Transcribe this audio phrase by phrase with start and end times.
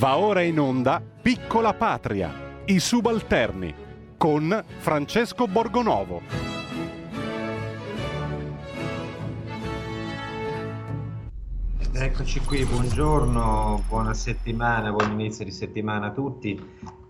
[0.00, 2.32] Va ora in onda Piccola Patria,
[2.64, 3.74] i subalterni,
[4.16, 6.22] con Francesco Borgonovo.
[11.92, 16.58] Eccoci qui, buongiorno, buona settimana, buon inizio di settimana a tutti.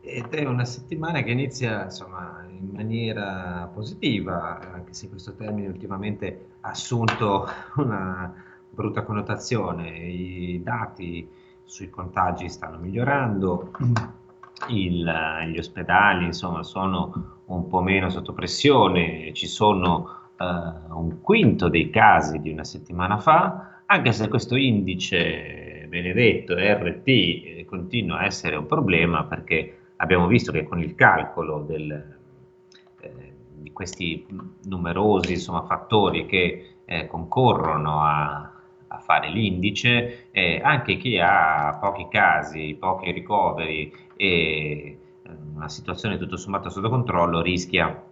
[0.01, 6.57] Ed è una settimana che inizia insomma, in maniera positiva, anche se questo termine ultimamente
[6.63, 8.35] ha assunto una
[8.69, 9.97] brutta connotazione.
[9.97, 11.39] I dati
[11.71, 13.71] sui contagi stanno migliorando,
[14.71, 15.09] il,
[15.47, 21.89] gli ospedali insomma, sono un po' meno sotto pressione, ci sono uh, un quinto dei
[21.89, 28.57] casi di una settimana fa, anche se questo indice benedetto RT eh, continua a essere
[28.57, 32.17] un problema perché abbiamo visto che con il calcolo del,
[33.01, 34.27] eh, di questi
[34.65, 38.50] numerosi insomma, fattori che eh, concorrono a,
[38.93, 44.99] a fare l'indice, eh, anche chi ha pochi casi, pochi ricoveri e eh,
[45.55, 48.05] una situazione tutto sommato sotto controllo rischia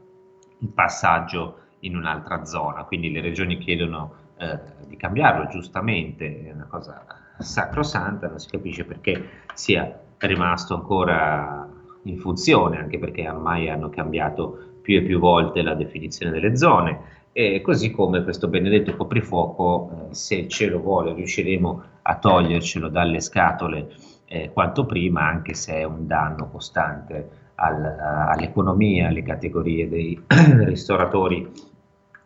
[0.59, 2.85] il passaggio in un'altra zona.
[2.85, 7.05] Quindi le regioni chiedono eh, di cambiarlo, giustamente, è una cosa
[7.39, 11.69] sacrosanta, non si capisce perché sia rimasto ancora
[12.05, 17.18] in funzione, anche perché ormai hanno cambiato più e più volte la definizione delle zone
[17.33, 23.21] e così come questo benedetto coprifuoco, eh, se il cielo vuole, riusciremo a togliercelo dalle
[23.21, 23.89] scatole
[24.27, 30.21] eh, quanto prima, anche se è un danno costante al, all'economia, alle categorie dei
[30.65, 31.51] ristoratori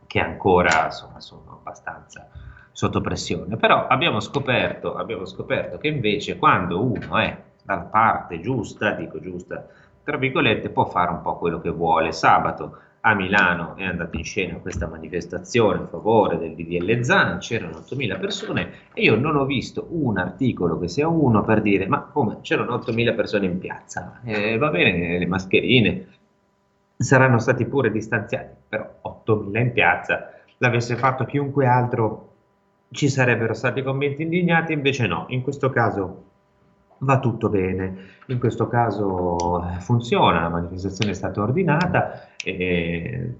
[0.06, 2.28] che ancora insomma, sono abbastanza
[2.72, 3.56] sotto pressione.
[3.56, 9.66] Però abbiamo scoperto, abbiamo scoperto che invece quando uno è dalla parte giusta, dico giusta,
[10.02, 12.12] tra virgolette, può fare un po' quello che vuole.
[12.12, 17.78] Sabato a Milano è andata in scena questa manifestazione a favore del DDL Zan, c'erano
[17.78, 22.02] 8.000 persone e io non ho visto un articolo che sia uno per dire ma
[22.02, 26.06] come c'erano 8.000 persone in piazza, eh, va bene le mascherine,
[26.96, 32.28] saranno stati pure distanziati, però 8.000 in piazza, l'avesse fatto chiunque altro
[32.92, 36.30] ci sarebbero stati commenti indignati, invece no, in questo caso
[37.02, 38.10] va tutto bene.
[38.26, 42.28] In questo caso eh, funziona, la manifestazione è stata ordinata,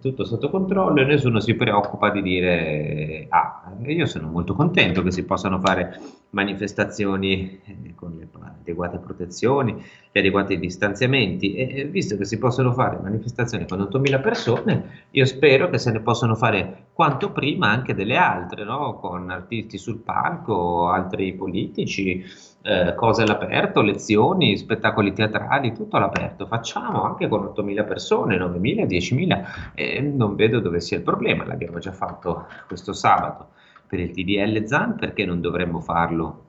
[0.00, 5.10] tutto sotto controllo e nessuno si preoccupa di dire ah, io sono molto contento che
[5.10, 5.98] si possano fare
[6.30, 8.28] manifestazioni eh, con le
[8.60, 15.06] adeguate protezioni, gli adeguati distanziamenti e visto che si possono fare manifestazioni con 8.000 persone,
[15.10, 18.94] io spero che se ne possano fare quanto prima anche delle altre, no?
[18.94, 22.24] con artisti sul palco, altri politici
[22.62, 26.46] eh, cose all'aperto, lezioni, spettacoli teatrali, tutto all'aperto.
[26.46, 29.44] Facciamo anche con 8.000 persone, 9.000, 10.000,
[29.74, 31.44] eh, non vedo dove sia il problema.
[31.44, 33.48] L'abbiamo già fatto questo sabato
[33.86, 36.44] per il TDL ZAN, perché non dovremmo farlo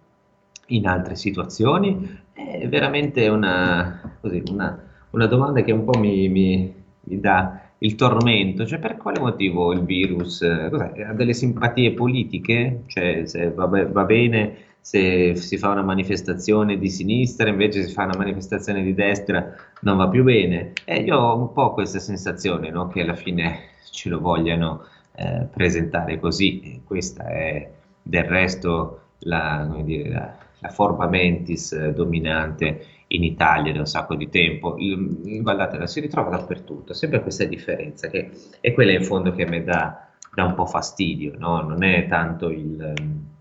[0.68, 2.22] in altre situazioni?
[2.34, 4.82] È veramente una, così, una,
[5.12, 9.74] una domanda che un po' mi, mi, mi dà il tormento, cioè per quale motivo
[9.74, 10.40] il virus
[10.70, 12.84] cos'è, ha delle simpatie politiche?
[12.88, 18.04] Cioè se va, va bene se si fa una manifestazione di sinistra, invece si fa
[18.04, 20.74] una manifestazione di destra, non va più bene.
[20.84, 22.90] E io ho un po' questa sensazione no?
[22.90, 24.84] che alla fine ce lo vogliano
[25.16, 26.60] eh, presentare così.
[26.60, 33.72] E questa è del resto la, dire, la, la forma mentis eh, dominante in Italia
[33.72, 34.76] da un sacco di tempo.
[34.78, 39.44] Il, il, guardate, si ritrova dappertutto, sempre questa differenza, che è quella in fondo che
[39.44, 41.62] a me dà, dà un po' fastidio, no?
[41.62, 43.32] non è tanto il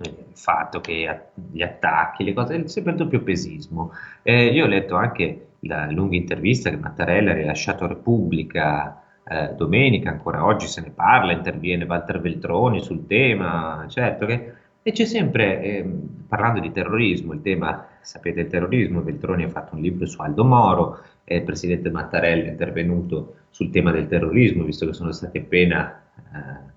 [0.00, 1.20] il fatto che
[1.50, 3.92] gli attacchi, le cose, sempre il doppio pesismo.
[4.22, 9.54] Eh, io ho letto anche la lunga intervista che Mattarella ha rilasciato a Repubblica eh,
[9.54, 14.52] domenica, ancora oggi se ne parla, interviene Walter Veltroni sul tema, certo che
[14.88, 15.90] e c'è sempre, eh,
[16.26, 20.44] parlando di terrorismo, il tema, sapete, il terrorismo, Veltroni ha fatto un libro su Aldo
[20.44, 26.00] Moro, il presidente Mattarella è intervenuto sul tema del terrorismo, visto che sono stati appena
[26.16, 26.76] eh,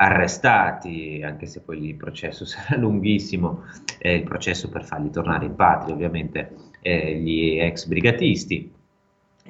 [0.00, 3.64] arrestati, anche se poi il processo sarà lunghissimo,
[3.98, 8.72] eh, il processo per farli tornare in patria, ovviamente eh, gli ex brigatisti.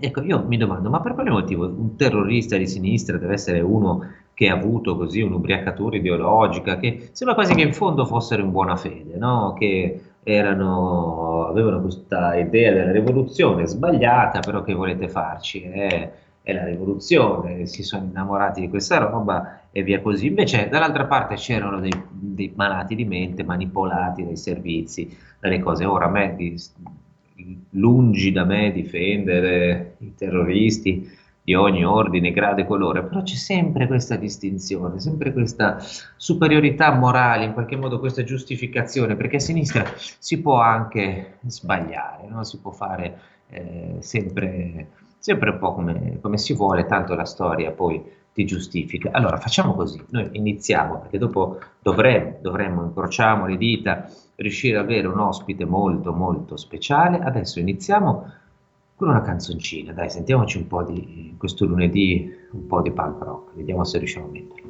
[0.02, 4.12] Ecco, io mi domando, ma per quale motivo un terrorista di sinistra deve essere uno
[4.32, 8.76] che ha avuto così un'ubriacatura ideologica, che sembra quasi che in fondo fossero in buona
[8.76, 9.53] fede, no?
[9.53, 15.62] che erano, avevano questa idea della rivoluzione sbagliata, però che volete farci?
[15.62, 16.11] Eh?
[16.50, 20.26] È la rivoluzione, si sono innamorati di questa roba e via così.
[20.26, 25.85] Invece dall'altra parte c'erano dei, dei malati di mente manipolati dai servizi, dalle cose.
[25.85, 26.56] Ora a me, di,
[27.70, 33.87] lungi da me difendere i terroristi, di ogni ordine, grado e colore, però c'è sempre
[33.87, 35.79] questa distinzione, sempre questa
[36.17, 42.44] superiorità morale, in qualche modo questa giustificazione, perché a sinistra si può anche sbagliare, no?
[42.44, 43.19] si può fare
[43.49, 44.88] eh, sempre,
[45.20, 48.02] sempre un po' come, come si vuole, tanto la storia poi
[48.32, 49.11] ti giustifica.
[49.12, 55.06] Allora facciamo così, noi iniziamo perché dopo dovremmo, dovremmo incrociamo le dita, riuscire ad avere
[55.06, 57.19] un ospite molto molto speciale.
[57.19, 58.32] Adesso iniziamo
[58.96, 63.55] con una canzoncina, dai, sentiamoci un po' di questo lunedì, un po' di punk rock,
[63.55, 64.69] vediamo se riusciamo a metterlo.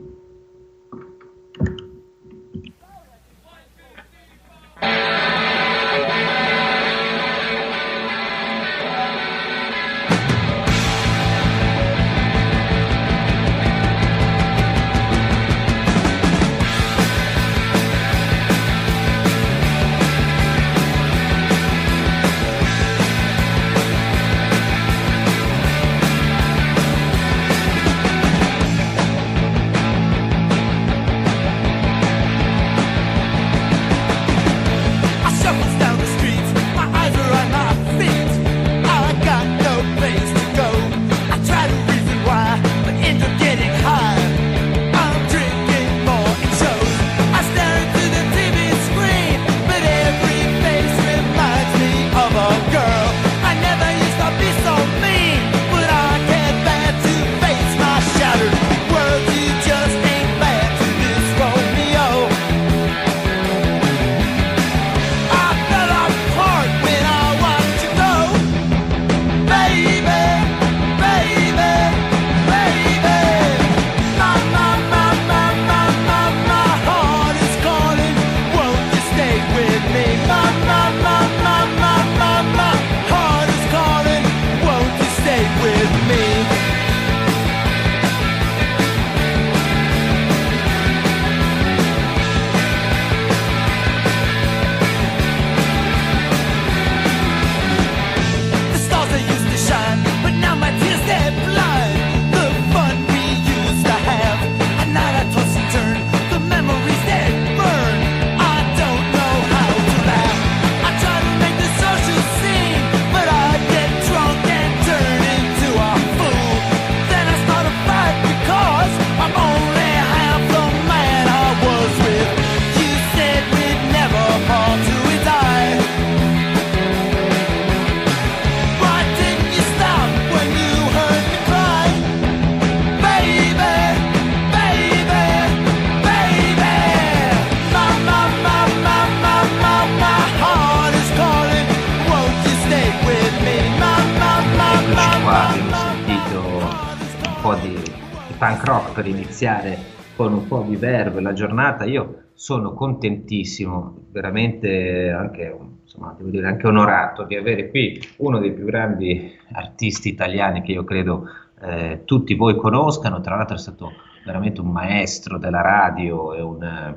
[151.31, 151.85] La giornata.
[151.85, 158.65] Io sono contentissimo, veramente anche, insomma, dire, anche onorato di avere qui uno dei più
[158.65, 161.29] grandi artisti italiani che io credo
[161.62, 163.21] eh, tutti voi conoscano.
[163.21, 163.93] Tra l'altro è stato
[164.25, 166.97] veramente un maestro della radio e un,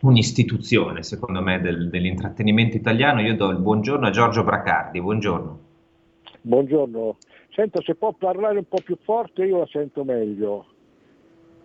[0.00, 3.20] un'istituzione, secondo me, del, dell'intrattenimento italiano.
[3.20, 5.00] Io do il buongiorno a Giorgio Bracardi.
[5.00, 5.58] Buongiorno.
[6.42, 7.16] Buongiorno.
[7.50, 10.66] Sento, se può parlare un po' più forte io la sento meglio.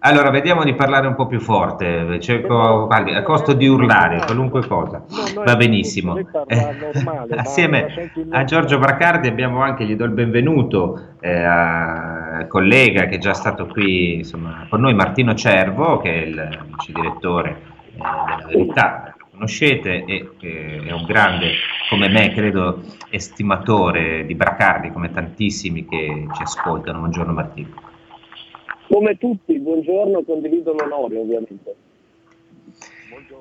[0.01, 4.65] Allora, vediamo di parlare un po' più forte, cerco, guardi, a costo di urlare, qualunque
[4.65, 5.03] cosa.
[5.43, 6.17] Va benissimo.
[7.35, 13.17] Assieme a Giorgio Bracardi abbiamo anche, gli do il benvenuto, eh, al collega che è
[13.17, 18.47] già stato qui insomma, con noi, Martino Cervo, che è il vice direttore eh, della
[18.47, 21.51] Verità, lo conoscete, e eh, è un grande,
[21.89, 26.99] come me, credo, estimatore di Bracardi, come tantissimi che ci ascoltano.
[26.99, 27.87] Buongiorno Martino.
[28.91, 31.75] Come tutti, buongiorno, condivido l'onore ovviamente.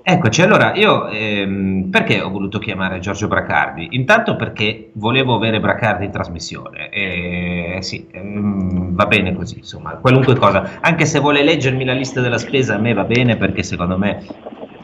[0.02, 3.88] Eccoci, allora io ehm, perché ho voluto chiamare Giorgio Bracardi?
[3.92, 10.36] Intanto perché volevo avere Bracardi in trasmissione, e, sì, ehm, va bene così, insomma, qualunque
[10.36, 13.96] cosa, anche se vuole leggermi la lista della spesa a me va bene perché secondo
[13.96, 14.22] me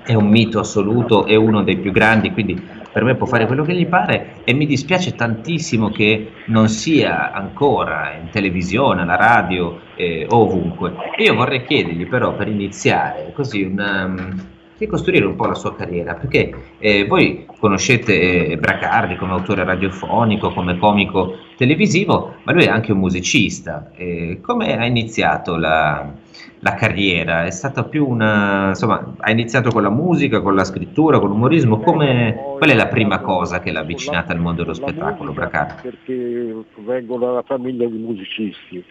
[0.03, 3.65] è un mito assoluto, è uno dei più grandi, quindi per me può fare quello
[3.65, 9.81] che gli pare e mi dispiace tantissimo che non sia ancora in televisione, alla radio
[9.97, 10.95] eh, ovunque.
[11.17, 14.47] Io vorrei chiedergli però per iniziare così um,
[14.79, 20.53] ricostruire un po' la sua carriera, perché eh, voi conoscete eh, Bracardi come autore radiofonico,
[20.53, 23.91] come comico televisivo, ma lui è anche un musicista.
[23.97, 26.13] Eh, come ha iniziato la,
[26.61, 27.45] la carriera?
[27.45, 31.81] È stata più una, insomma, ha iniziato con la musica, con la scrittura, con l'umorismo,
[31.81, 35.83] come, qual è la prima cosa che l'ha avvicinata al mondo dello spettacolo, Bracardi?
[35.83, 38.85] Perché vengo da una famiglia di musicisti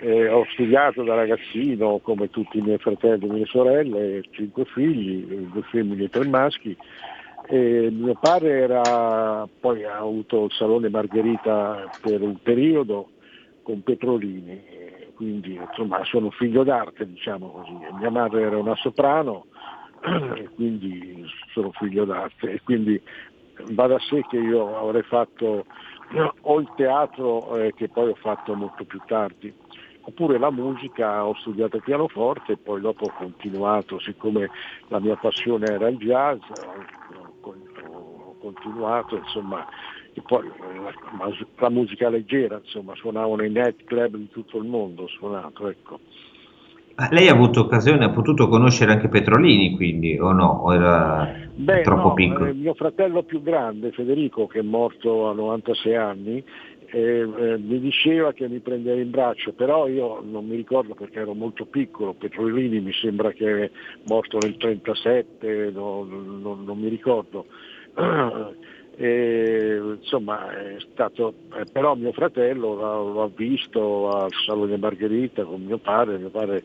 [0.00, 5.24] Eh, ho studiato da ragazzino come tutti i miei fratelli e mie sorelle, cinque figli,
[5.52, 6.76] due femmine e tre maschi.
[7.46, 13.10] E mio padre era, poi ha avuto il Salone Margherita per un periodo
[13.62, 14.62] con Petrolini,
[15.14, 17.76] quindi insomma sono figlio d'arte diciamo così.
[17.98, 19.46] Mia madre era una soprano,
[20.54, 23.00] quindi sono figlio d'arte e quindi
[23.72, 25.66] va da sé che io avrei fatto
[26.42, 29.52] o il teatro eh, che poi ho fatto molto più tardi,
[30.00, 34.50] oppure la musica, ho studiato pianoforte e poi dopo ho continuato, siccome
[34.88, 37.23] la mia passione era il jazz, ho
[38.44, 39.66] continuato, insomma,
[40.12, 45.06] e poi la, la musica leggera, insomma, suonavo nei night club di tutto il mondo,
[45.08, 45.98] suonato, ecco.
[47.10, 50.62] lei ha avuto occasione, ha potuto conoscere anche Petrolini quindi, o no?
[50.64, 52.46] O era Beh, troppo no, piccolo?
[52.46, 56.44] Eh, mio fratello più grande, Federico, che è morto a 96 anni,
[56.94, 61.18] eh, eh, mi diceva che mi prendeva in braccio, però io non mi ricordo perché
[61.18, 63.70] ero molto piccolo, Petrolini mi sembra che è
[64.04, 67.46] morto nel 1937, no, no, non mi ricordo.
[68.96, 75.78] E, insomma è stato, eh, però mio fratello l'ha, visto al Salone Margherita con mio
[75.78, 76.62] padre, mio padre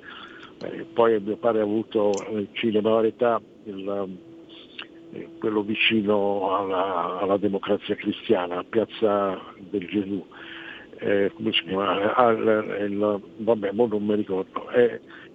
[0.61, 4.17] eh, poi mio padre ha avuto il cinema Varietà, il,
[5.13, 10.23] eh, quello vicino alla, alla, democrazia cristiana, a Piazza del Gesù.
[10.99, 12.13] Eh, come si chiama?
[12.13, 14.69] Ah, il, il, vabbè, non mi ricordo.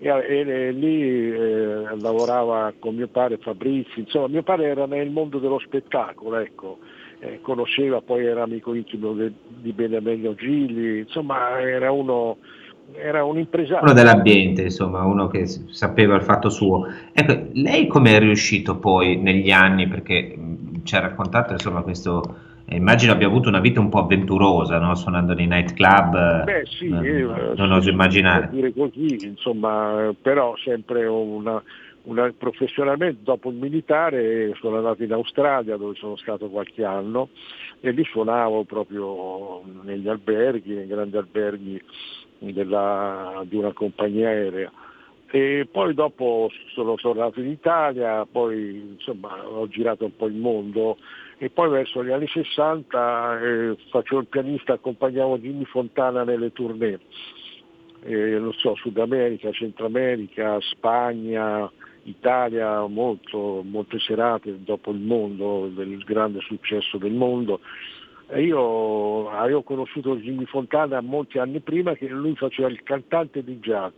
[0.04, 5.08] E, e, e lì eh, lavorava con mio padre Fabrizi, insomma mio padre era nel
[5.08, 6.78] mondo dello spettacolo, ecco.
[7.20, 12.36] eh, conosceva, poi era amico intimo de, di Benemeglio Gigli, insomma era uno
[12.92, 13.82] era un impresario.
[13.82, 16.86] Uno dell'ambiente, insomma, uno che sapeva il fatto suo.
[17.14, 20.36] Ecco, lei come è riuscito poi negli anni, perché
[20.82, 22.20] ci ha raccontato insomma questo,
[22.68, 24.94] immagino abbia avuto una vita un po' avventurosa, no?
[24.94, 28.48] suonando nei nightclub, Beh sì, non, eh, non oso immaginare.
[28.50, 31.62] Dire così, insomma, però sempre una,
[32.04, 37.28] una, professionalmente dopo il militare sono andato in Australia dove sono stato qualche anno
[37.80, 41.82] e lì suonavo proprio negli alberghi, nei grandi alberghi
[42.38, 44.70] della, di una compagnia aerea.
[45.30, 50.96] E poi dopo sono tornato in Italia, poi insomma ho girato un po' il mondo
[51.38, 56.98] e poi verso gli anni 60 eh, facevo il pianista, accompagnavo Jimmy Fontana nelle tournée,
[58.02, 61.70] eh, non so, Sud America, Centro America, Spagna,
[62.04, 67.60] Italia, molto, molte serate dopo il mondo, del grande successo del mondo
[68.32, 73.94] io avevo conosciuto Jimmy Fontana molti anni prima che lui faceva il cantante di jazz.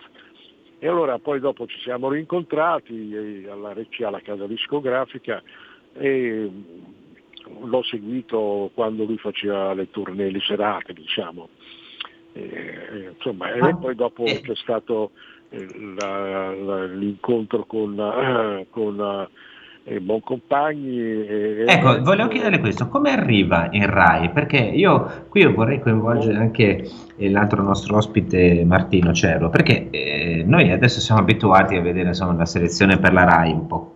[0.79, 5.43] E allora poi dopo ci siamo rincontrati alla RCA, alla casa discografica,
[5.95, 6.51] e
[7.63, 11.49] l'ho seguito quando lui faceva le tournée, le serate, diciamo.
[12.33, 14.41] E, insomma, e poi dopo eh.
[14.41, 15.13] c'è stato
[15.49, 15.67] eh,
[15.99, 19.29] la, la, l'incontro con, con
[19.89, 20.99] e Boncompagni.
[20.99, 24.31] E, ecco, volevo chiedere questo, come arriva in RAI?
[24.31, 26.89] Perché io qui vorrei coinvolgere anche
[27.19, 32.47] l'altro nostro ospite Martino Cerro, perché eh, noi adesso siamo abituati a vedere insomma, la
[32.47, 33.96] selezione per la RAI un po'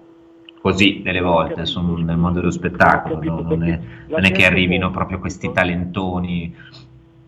[0.60, 3.40] così delle volte sono nel mondo dello spettacolo, no?
[3.40, 6.54] non, è, non è che arrivino proprio questi talentoni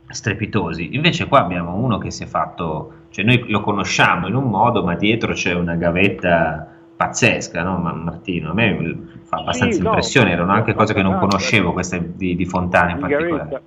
[0.06, 0.94] strepitosi.
[0.94, 4.84] Invece qua abbiamo uno che si è fatto, cioè noi lo conosciamo in un modo,
[4.84, 7.78] ma dietro c'è una gavetta pazzesca, no?
[7.78, 8.50] Martino?
[8.50, 12.36] A me fa abbastanza sì, impressione, no, erano anche cose che non conoscevo, queste di,
[12.36, 13.62] di Fontana in particolare.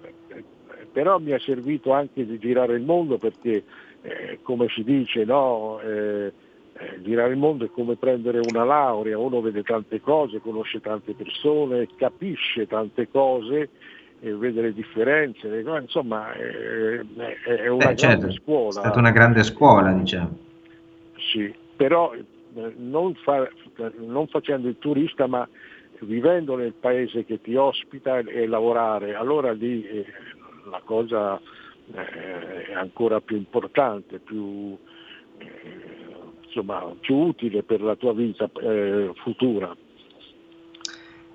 [0.91, 3.63] Però mi ha servito anche di girare il mondo perché,
[4.01, 6.31] eh, come si dice, no, eh,
[6.77, 11.13] eh, girare il mondo è come prendere una laurea, uno vede tante cose, conosce tante
[11.13, 13.70] persone, capisce tante cose,
[14.20, 15.48] e vede le differenze,
[15.82, 17.00] insomma è,
[17.44, 18.79] è una Beh, grande certo, scuola.
[18.79, 20.38] È stata una grande scuola, diciamo.
[21.17, 22.13] Sì, però
[22.77, 23.48] non, fa,
[23.98, 25.48] non facendo il turista ma
[26.01, 30.05] vivendo nel paese che ti ospita e, lavorare, allora lì eh,
[30.70, 31.39] la cosa
[31.94, 34.77] eh, è ancora più importante, più,
[35.38, 35.94] eh,
[36.55, 39.75] insomma, più utile per la tua vita eh, futura.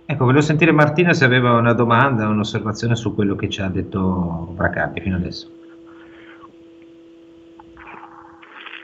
[0.06, 4.48] Ecco, volevo sentire Martina se aveva una domanda, un'osservazione su quello che ci ha detto
[4.52, 5.48] Bracardi fino adesso.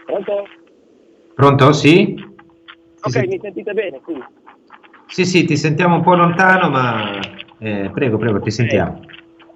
[0.04, 0.46] Pronto?
[1.34, 1.72] Pronto?
[1.72, 2.14] Sì?
[3.02, 4.00] Ok, sì, mi sentite bene?
[4.00, 4.24] Quindi.
[5.06, 7.18] Sì, sì, ti sentiamo un po' lontano, ma
[7.58, 9.00] eh, prego, prego, ti sentiamo.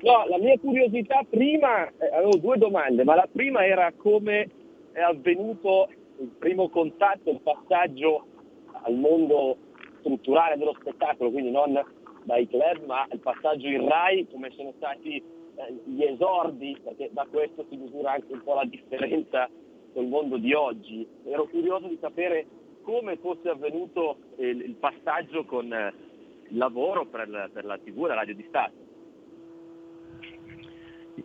[0.03, 4.49] No, la mia curiosità prima, eh, avevo due domande, ma la prima era come
[4.93, 5.89] è avvenuto
[6.21, 8.27] il primo contatto, il passaggio
[8.83, 9.57] al mondo
[10.01, 11.83] strutturale dello spettacolo, quindi non
[12.25, 17.27] dai club, ma il passaggio in RAI, come sono stati eh, gli esordi, perché da
[17.31, 19.49] questo si misura anche un po' la differenza
[19.93, 21.07] col mondo di oggi.
[21.25, 22.47] Ero curioso di sapere
[22.83, 25.93] come fosse avvenuto il, passaggio con eh,
[26.49, 28.90] il lavoro per la, per la TV e la radio di Stato.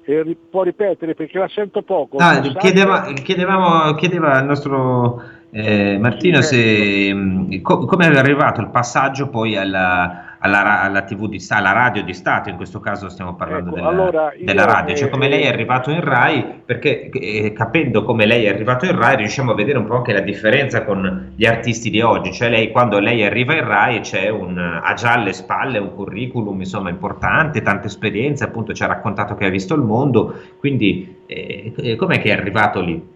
[0.03, 2.17] Eh, può ripetere perché la sento poco.
[2.17, 5.21] No, chiedeva, chiedevamo, chiedeva al nostro
[5.51, 11.27] eh, Martino se, mm, co- come è arrivato il passaggio poi alla, alla, alla, TV
[11.27, 14.65] di Stato, alla radio di Stato, in questo caso stiamo parlando ecco, della, allora della,
[14.65, 18.85] radio, cioè come lei è arrivato in RAI, perché eh, capendo come lei è arrivato
[18.85, 22.31] in RAI riusciamo a vedere un po' anche la differenza con gli artisti di oggi,
[22.31, 26.59] cioè lei quando lei arriva in RAI c'è un, ha già alle spalle un curriculum
[26.59, 31.73] insomma importante, tante esperienze, appunto ci ha raccontato che ha visto il mondo, quindi eh,
[31.75, 33.13] eh com'è che è arrivato lì?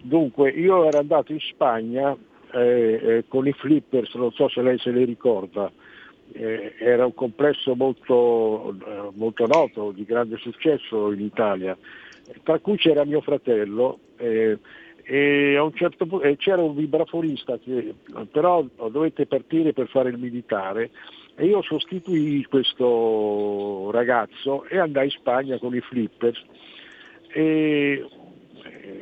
[0.00, 2.14] Dunque, io ero andato in Spagna
[2.52, 5.70] eh, eh, con i flippers, non so se lei se li ricorda,
[6.32, 11.76] eh, era un complesso molto, eh, molto, noto, di grande successo in Italia,
[12.42, 14.58] tra cui c'era mio fratello eh,
[15.06, 17.94] e un certo eh, c'era un vibrafonista che
[18.30, 20.90] però dovette partire per fare il militare
[21.36, 26.42] e io sostituii questo ragazzo e andai in Spagna con i flippers.
[27.28, 28.06] E,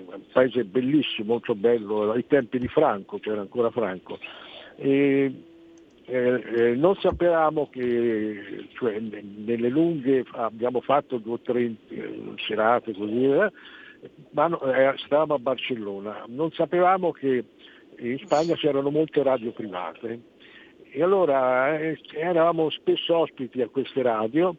[0.06, 4.18] un paese bellissimo, molto bello, ai tempi di Franco, c'era ancora Franco.
[4.76, 5.32] E,
[6.04, 12.92] eh, eh, non sapevamo che cioè, nelle lunghe abbiamo fatto due o tre eh, serate
[12.92, 13.52] così, eh,
[14.30, 17.44] ma eh, stavamo a Barcellona, non sapevamo che
[17.98, 20.20] in Spagna c'erano molte radio private.
[20.90, 24.54] E allora eh, eravamo spesso ospiti a queste radio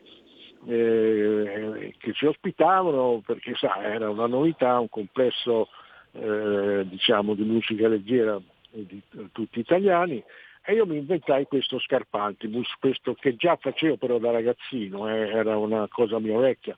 [0.66, 5.68] che ci ospitavano perché sa, era una novità, un complesso
[6.14, 8.40] diciamo, di musica leggera
[8.72, 9.02] di
[9.34, 10.24] tutti italiani
[10.66, 15.58] e io mi inventai questo Scarpantibus, questo che già facevo però da ragazzino, eh, era
[15.58, 16.76] una cosa mia vecchia,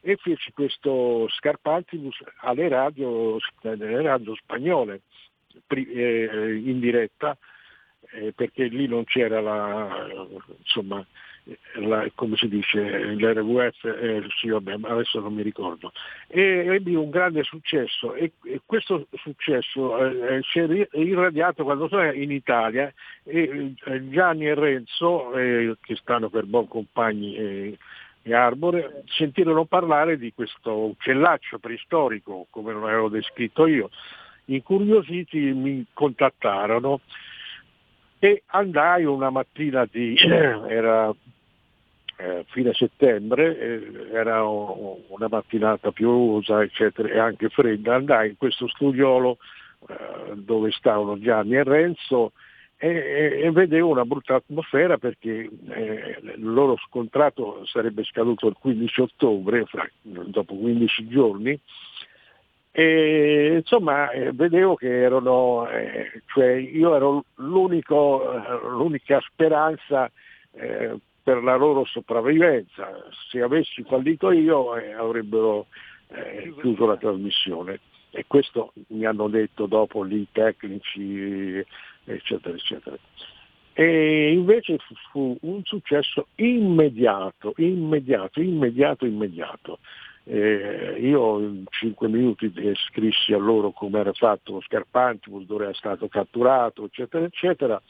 [0.00, 5.02] e feci questo Scarpantibus alle radio, nelle radio spagnole,
[5.68, 7.36] eh, in diretta,
[8.12, 10.06] eh, perché lì non c'era la,
[10.58, 11.04] insomma,
[11.74, 15.92] la, come si dice, l'RWF, eh, sì, vabbè, adesso non mi ricordo,
[16.26, 21.88] e ebbi un grande successo e, e questo successo eh, eh si è irradiato quando
[21.88, 22.92] sono in Italia
[23.24, 27.78] e eh, Gianni e Renzo, eh, che stanno per buon compagni e
[28.32, 33.90] Arbore, sentirono parlare di questo uccellaccio preistorico, come lo avevo descritto io.
[34.46, 37.00] Incuriositi mi contattarono
[38.20, 40.14] e andai una mattina di,
[40.68, 41.12] era
[42.18, 48.68] eh, fine settembre, eh, era una mattinata piovosa eccetera, e anche fredda, andai in questo
[48.68, 49.38] studiolo
[49.88, 52.32] eh, dove stavano Gianni e Renzo
[52.76, 58.56] e, e, e, vedevo una brutta atmosfera perché eh, il loro contratto sarebbe scaduto il
[58.58, 61.58] 15 ottobre, fra, dopo 15 giorni,
[62.72, 70.10] e insomma eh, vedevo che erano, eh, cioè io ero l'unica speranza
[70.52, 72.88] eh, per la loro sopravvivenza.
[73.30, 75.66] Se avessi fallito io eh, avrebbero
[76.08, 77.80] eh, chiuso la trasmissione
[78.10, 81.64] e questo mi hanno detto dopo lì tecnici
[82.04, 82.96] eccetera eccetera.
[83.72, 84.78] E invece
[85.10, 89.78] fu un successo immediato, immediato, immediato, immediato.
[90.24, 92.52] Eh, io in cinque minuti
[92.88, 97.80] scrissi a loro come era fatto lo Scarpantibus, dove era stato catturato, eccetera, eccetera.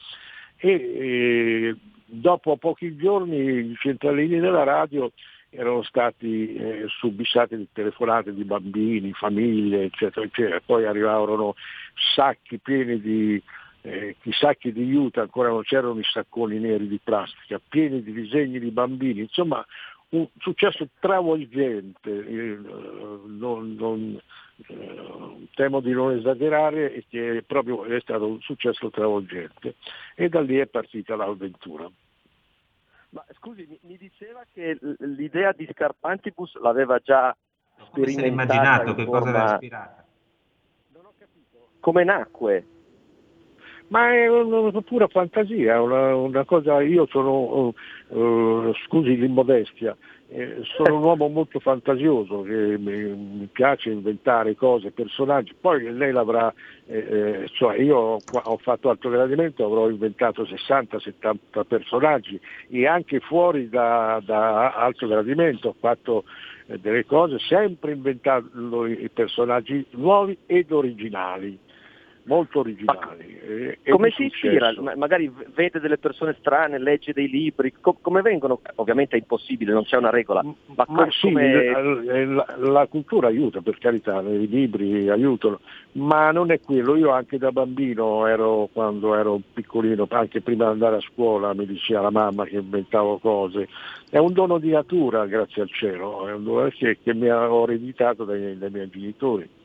[0.57, 5.11] E, e dopo pochi giorni i centralini della radio
[5.49, 10.61] erano stati eh, subissati di telefonate di bambini, famiglie, eccetera, eccetera.
[10.65, 11.55] Poi arrivarono
[12.15, 13.41] sacchi pieni di,
[13.81, 18.13] eh, i sacchi di aiuto, ancora non c'erano i sacconi neri di plastica, pieni di
[18.13, 19.65] disegni di bambini, insomma
[20.11, 22.57] un successo travolgente, eh,
[23.25, 24.21] non, non,
[24.67, 29.75] eh, temo di non esagerare, e che proprio è stato un successo travolgente
[30.15, 31.89] e da lì è partita l'avventura.
[33.09, 37.35] Ma scusi, mi, mi diceva che l'idea di Scarpantibus l'aveva già
[37.87, 38.27] sperimentata.
[38.27, 40.05] immaginato, che cosa era ispirata?
[40.93, 41.67] Non ho capito.
[41.79, 42.65] Come nacque?
[43.91, 47.73] Ma è una pura fantasia, una, una cosa, io sono,
[48.07, 49.97] uh, scusi l'immodestia,
[50.29, 56.13] eh, sono un uomo molto fantasioso, che mi, mi, piace inventare cose, personaggi, poi lei
[56.13, 56.53] l'avrà,
[56.85, 63.67] eh cioè io ho, ho, fatto alto gradimento, avrò inventato 60-70 personaggi e anche fuori
[63.67, 66.23] da, da alto gradimento ho fatto
[66.67, 71.59] eh, delle cose sempre inventando i personaggi nuovi ed originali
[72.31, 73.79] molto originali.
[73.85, 74.73] Ma come si ispira?
[74.95, 78.61] Magari vede delle persone strane, legge dei libri, Co- come vengono?
[78.75, 80.41] Ovviamente è impossibile, non c'è una regola.
[80.41, 82.25] Ma, ma com- sì, come...
[82.25, 85.59] la, la, cultura aiuta, per carità, i libri aiutano,
[85.93, 86.95] ma non è quello.
[86.95, 91.65] Io anche da bambino ero, quando ero piccolino, anche prima di andare a scuola, mi
[91.65, 93.67] diceva la mamma che inventavo cose.
[94.09, 97.63] È un dono di natura, grazie al cielo, è un dono che, che mi ho
[97.63, 99.59] ereditato dai, dai miei genitori.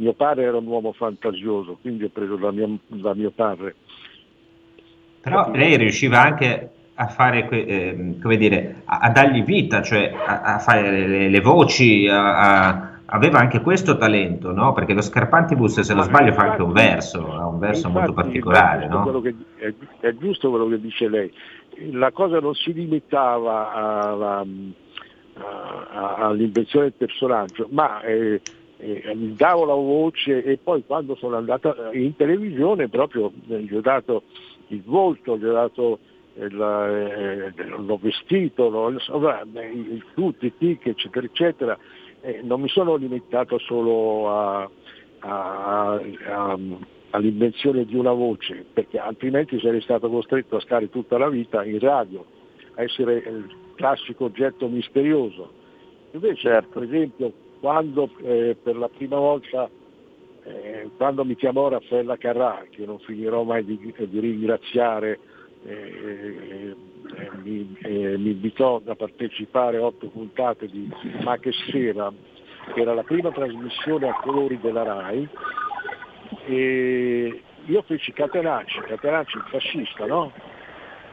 [0.00, 3.74] Mio padre era un uomo fantasioso, quindi ho preso da mio, da mio padre.
[5.20, 10.54] Però lei riusciva anche a fare, eh, come dire, a, a, dargli vita, cioè a,
[10.54, 14.72] a fare le, le voci, a, aveva anche questo talento, no?
[14.72, 18.22] Perché lo Scarpantibus, se non sbaglio, fa anche un verso, ha un verso infatti, molto
[18.22, 19.20] particolare, no?
[19.20, 21.30] Che, è, è, giusto quello che dice lei.
[21.92, 24.46] La cosa non si limitava alla,
[26.16, 28.40] all'invenzione del personaggio, ma eh,
[28.80, 33.74] eh, gli davo la voce e poi quando sono andata in televisione proprio eh, gli
[33.74, 34.22] ho dato
[34.68, 35.98] il volto, gli ho dato
[36.34, 41.78] il, eh, l'ho vestito, l'ho, il tutti, i tic, eccetera, eccetera.
[42.22, 44.70] Eh, non mi sono limitato solo a,
[45.20, 46.58] a, a,
[47.10, 51.78] all'invenzione di una voce, perché altrimenti sarei stato costretto a stare tutta la vita in
[51.78, 52.24] radio,
[52.74, 55.58] a essere il classico oggetto misterioso.
[56.12, 56.78] Invece, certo.
[56.78, 59.68] per esempio, quando eh, per la prima volta,
[60.44, 65.20] eh, quando mi chiamò Raffaella Carrà, che non finirò mai di, di ringraziare,
[65.64, 66.76] eh, eh
[67.42, 70.90] mi, eh, mi, invitò a partecipare a otto puntate di
[71.22, 72.10] Ma che sera,
[72.72, 75.28] che era la prima trasmissione a colori della RAI,
[76.46, 80.32] e io feci Catenacci, Catenacci il fascista, no?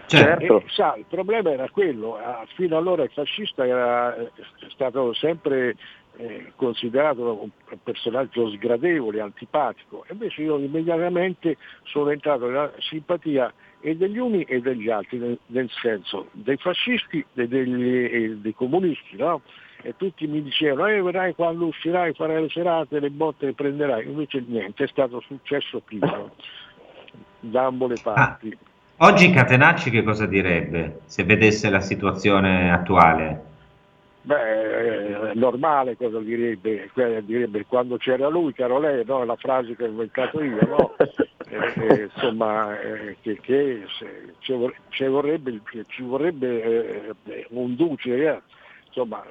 [0.07, 0.61] Certo.
[0.61, 2.17] E, sa, il problema era quello,
[2.55, 4.15] fino allora il fascista era
[4.69, 5.75] stato sempre
[6.17, 7.49] eh, considerato un
[7.83, 14.89] personaggio sgradevole, antipatico, invece io immediatamente sono entrato nella simpatia e degli uni e degli
[14.89, 19.41] altri, nel, nel senso dei fascisti e degli, dei comunisti, no?
[19.83, 24.07] E tutti mi dicevano, eh, vedrai quando uscirai, farai le serate, le botte le prenderai,
[24.07, 26.29] invece niente, è stato successo prima,
[27.39, 28.57] da ambo le parti.
[28.97, 33.55] Ah, oggi Catenacci che cosa direbbe se vedesse la situazione attuale?
[34.27, 39.23] Beh, è normale cosa direbbe, direbbe quando c'era lui, caro lei, no?
[39.23, 40.95] la frase che ho inventato io, no?
[40.99, 48.41] eh, eh, insomma, eh, che, che se, ci, vorrebbe, ci vorrebbe eh, un duce, eh.
[48.87, 49.23] insomma,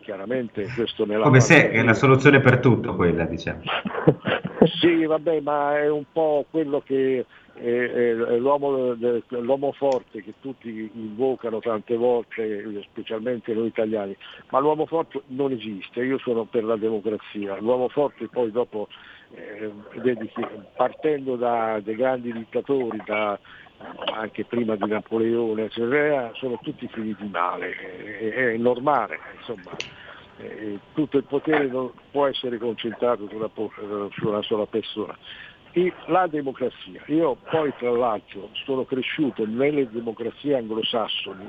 [0.00, 1.22] chiaramente questo nella...
[1.22, 3.62] Come se è la soluzione per tutto quella, diciamo.
[4.80, 7.24] sì, vabbè, ma è un po' quello che
[7.62, 8.96] l'uomo,
[9.28, 14.16] l'uomo, forte che tutti invocano tante volte, specialmente noi italiani,
[14.50, 18.88] ma l'uomo forte non esiste, io sono per la democrazia, l'uomo forte poi dopo,
[19.34, 19.70] eh,
[20.74, 23.38] partendo da dei grandi dittatori, da,
[24.14, 29.76] anche prima di Napoleone, eccetera, sono tutti finiti male, è, è normale, insomma,
[30.38, 33.50] eh, tutto il potere non può essere concentrato su una,
[34.22, 35.16] una sola persona
[36.06, 37.02] la democrazia.
[37.06, 41.48] Io poi tra l'altro sono cresciuto nelle democrazie anglosassoni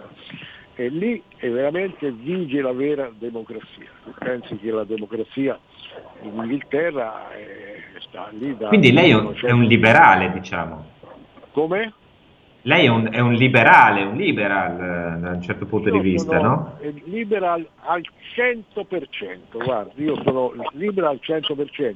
[0.75, 3.89] e lì è veramente vige la vera democrazia.
[4.03, 5.59] Tu pensi che la democrazia
[6.21, 8.67] in Inghilterra è, sta lì da...
[8.67, 10.85] Quindi lei è un, è un liberale, diciamo.
[11.51, 11.93] Come?
[12.63, 15.99] Lei è un, è un, liberale, un liberal eh, da un certo punto io di
[15.99, 16.77] vista, no?
[17.05, 18.03] Liberal al
[18.35, 21.95] 100%, guarda, io sono liberal al 100%,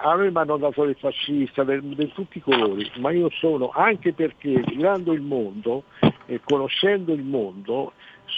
[0.00, 4.12] a me mi hanno dato il fascista di tutti i colori, ma io sono anche
[4.12, 5.84] perché girando il mondo
[6.26, 7.92] e conoscendo il mondo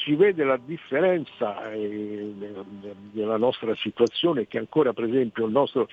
[0.04, 2.32] si vede la differenza eh,
[3.12, 5.88] nella nostra situazione che ancora per esempio il nostro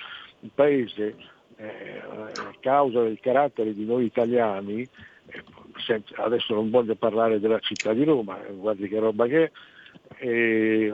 [0.54, 1.16] paese
[1.58, 4.88] eh, a causa del carattere di noi italiani
[5.28, 9.52] eh, adesso non voglio parlare della città di Roma, guardi che roba che
[10.16, 10.94] è, eh,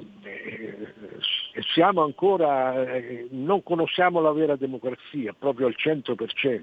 [1.74, 6.62] siamo ancora, eh, non conosciamo la vera democrazia proprio al 100%.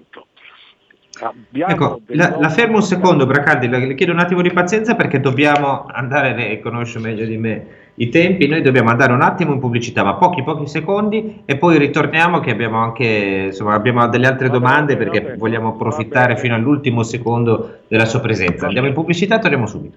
[1.52, 5.84] Ecco, la, la, fermo un secondo, Bracaldi, le chiedo un attimo di pazienza perché dobbiamo
[5.86, 7.66] andare, lei conosce meglio di me
[8.00, 11.76] i tempi, noi dobbiamo andare un attimo in pubblicità, ma pochi pochi secondi e poi
[11.78, 17.02] ritorniamo che abbiamo anche insomma, abbiamo delle altre domande bene, perché vogliamo approfittare fino all'ultimo
[17.02, 18.66] secondo della sua presenza.
[18.66, 19.96] Andiamo in pubblicità e torniamo subito.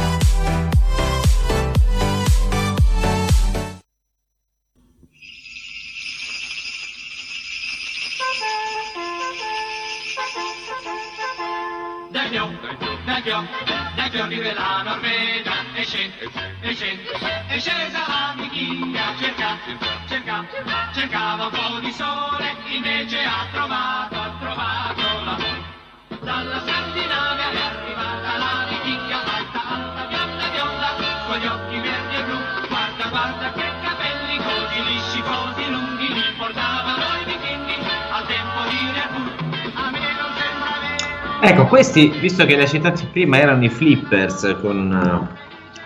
[41.43, 45.27] Ecco, questi, visto che li hai citati prima, erano i Flippers con una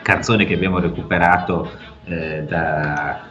[0.01, 1.71] canzone che abbiamo recuperato
[2.03, 3.21] eh, da,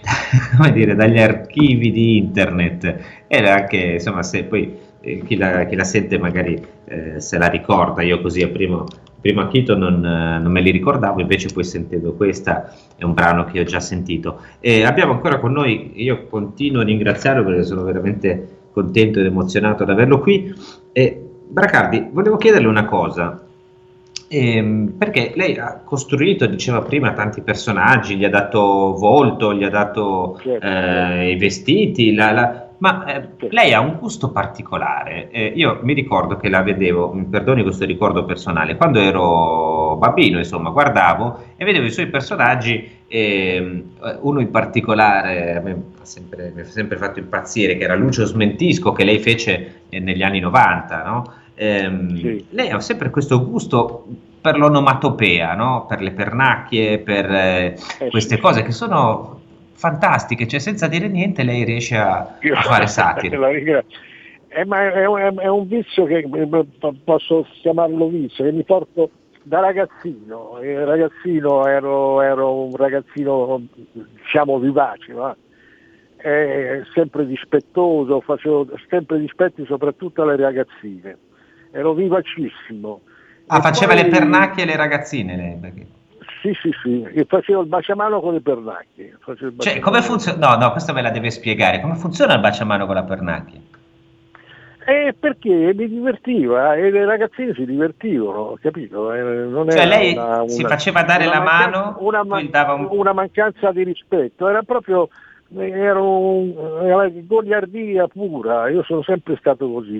[0.56, 3.24] come dire, dagli archivi di internet.
[3.26, 7.48] Era anche, insomma, se poi eh, chi, la, chi, la, sente magari eh, se la
[7.48, 8.86] ricorda, io così a primo,
[9.20, 13.44] primo acchito non, eh, non, me li ricordavo, invece poi sentendo questa è un brano
[13.44, 14.40] che ho già sentito.
[14.60, 19.82] E abbiamo ancora con noi, io continuo a ringraziarlo perché sono veramente contento ed emozionato
[19.82, 20.54] ad averlo qui.
[20.90, 23.44] E Bracardi, volevo chiederle una cosa,
[24.28, 29.70] ehm, perché lei ha costruito, diceva prima, tanti personaggi, gli ha dato volto, gli ha
[29.70, 30.66] dato certo.
[30.66, 35.30] eh, i vestiti, la, la, ma eh, lei ha un gusto particolare.
[35.30, 40.38] Eh, io mi ricordo che la vedevo, mi perdoni questo ricordo personale, quando ero bambino,
[40.38, 43.82] insomma, guardavo e vedevo i suoi personaggi, ehm,
[44.20, 49.18] uno in particolare mi ha sempre, sempre, fatto impazzire, che era Lucio Smentisco, che lei
[49.18, 51.32] fece eh, negli anni 90, no?
[51.54, 52.46] ehm, sì.
[52.50, 54.06] Lei ha sempre questo gusto
[54.40, 55.86] per l'onomatopea, no?
[55.86, 59.35] per le pernacchie, per eh, eh queste cose che sono
[59.76, 63.38] fantastiche, cioè senza dire niente lei riesce a, a fare satira.
[64.48, 66.66] Eh, ma è, è, è, un vizio che eh,
[67.04, 69.10] posso chiamarlo vizio, che mi porto
[69.42, 73.60] da ragazzino, e ragazzino ero, ero, un ragazzino
[73.92, 75.36] diciamo vivace, ma
[76.16, 81.18] eh, sempre dispettoso, facevo sempre dispetti soprattutto alle ragazzine,
[81.70, 83.02] ero vivacissimo.
[83.48, 84.04] Ah, e faceva poi...
[84.04, 85.56] le pernacchie alle ragazzine lei?
[85.60, 85.86] Perché...
[86.46, 89.18] Sì, sì, sì, e facevo il baciamano con le pernacchie.
[89.58, 90.38] Cioè, come funziona?
[90.38, 91.80] No, no, questo me la deve spiegare.
[91.80, 93.58] Come funziona il baciamano con la pernacchia?
[94.86, 99.12] Eh, perché mi divertiva e le ragazzine si divertivano, capito?
[99.12, 102.88] Eh, non cioè lei una, una, si faceva dare la mano, una, man- un...
[102.90, 105.08] una, mancanza di rispetto, era proprio
[105.56, 106.54] era un,
[106.84, 109.98] era goliardia pura, io sono sempre stato così,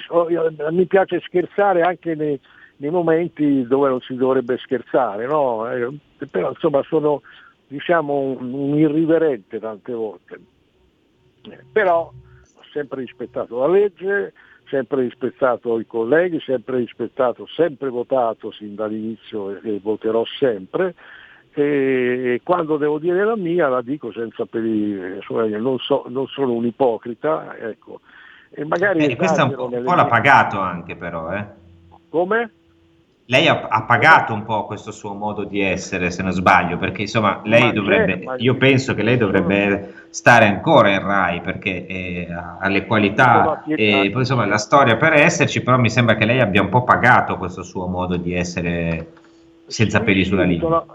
[0.70, 2.38] mi piace scherzare anche nei,
[2.78, 5.70] nei momenti dove non si dovrebbe scherzare, no?
[5.70, 5.88] eh,
[6.30, 7.22] però insomma sono
[7.66, 10.40] diciamo un, un irriverente tante volte,
[11.50, 14.32] eh, però ho sempre rispettato la legge,
[14.68, 20.94] sempre rispettato i colleghi, sempre rispettato, sempre votato sin dall'inizio e, e voterò sempre
[21.58, 25.20] e quando devo dire la mia la dico senza perire,
[25.58, 28.00] non, so, non sono un ipocrita, ecco.
[28.50, 31.46] E magari eh, questo un po', l'ha pagato anche però, eh?
[32.10, 32.50] Come?
[33.28, 37.02] Lei ha, ha, pagato un po' questo suo modo di essere, se non sbaglio, perché
[37.02, 41.86] insomma lei ma dovrebbe, certo, io penso che lei dovrebbe stare ancora in Rai perché
[41.86, 46.24] eh, ha le qualità e poi insomma la storia per esserci, però mi sembra che
[46.24, 49.08] lei abbia un po' pagato questo suo modo di essere
[49.66, 50.86] senza peli sulla lingua.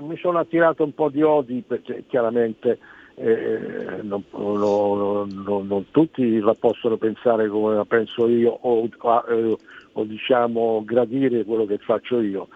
[0.00, 2.78] mi sono attirato un po' di odi perché chiaramente
[3.14, 9.58] eh, non, non, non, non, tutti la possono pensare come la penso io o, o,
[9.98, 12.48] o diciamo gradire quello che faccio io,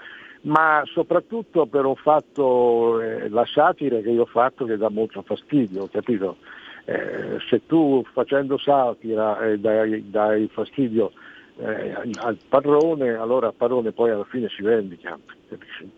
[0.43, 5.23] ma soprattutto per un fatto, eh, la satira che io ho fatto che dà molto
[5.23, 6.37] fastidio, capito?
[6.85, 11.13] Eh, se tu facendo satira eh, dai, dai, fastidio
[11.59, 15.91] eh, al padrone, allora il padrone poi alla fine si vendica, capisci?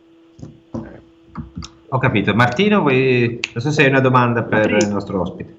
[1.88, 2.35] Ho capito.
[2.35, 3.38] Martino, vuoi...
[3.52, 4.87] non so se hai una domanda per sì.
[4.87, 5.55] il nostro ospite.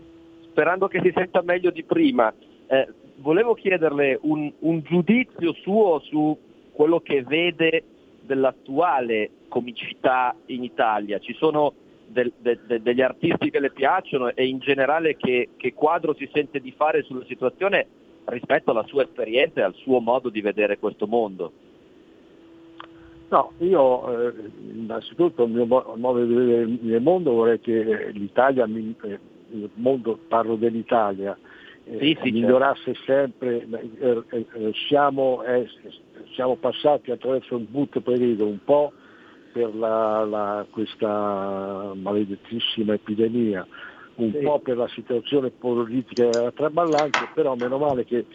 [0.49, 2.33] Sperando che si senta meglio di prima,
[2.67, 2.87] eh,
[3.23, 6.37] volevo chiederle un, un, giudizio suo su
[6.73, 7.83] quello che vede
[8.21, 11.19] dell'attuale comicità in Italia.
[11.19, 11.73] Ci sono
[12.05, 16.29] del, de, de, degli artisti che le piacciono e in generale che, che quadro si
[16.33, 17.87] sente di fare sulla situazione
[18.25, 21.51] rispetto alla sua esperienza e al suo modo di vedere questo mondo.
[23.29, 24.33] No, io eh,
[24.73, 29.19] innanzitutto il mio modo di vedere il mondo vorrei che l'Italia, eh,
[29.51, 31.35] il mondo, parlo dell'Italia,
[31.83, 33.03] sì, sì, migliorasse certo.
[33.05, 33.67] sempre,
[33.99, 35.41] eh, eh, eh, siamo,
[36.33, 38.93] siamo, passati attraverso un brutto periodo un po'
[39.51, 43.67] per la, la, questa maledettissima epidemia,
[44.15, 44.39] un sì.
[44.39, 48.25] po' per la situazione politica traballante, però meno male che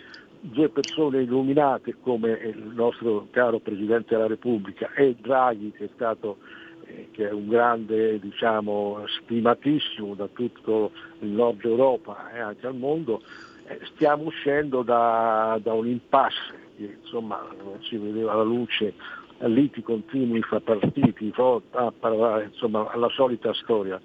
[0.41, 6.37] due persone illuminate come il nostro caro Presidente della Repubblica e Draghi che è stato
[6.39, 6.68] eh,
[7.11, 13.22] che è un grande diciamo, stimatissimo da tutto il nord Europa e anche al mondo,
[13.66, 18.94] eh, stiamo uscendo da, da un impasse che insomma non si vedeva la luce,
[19.40, 24.01] liti continui fra partiti, insomma la solita storia.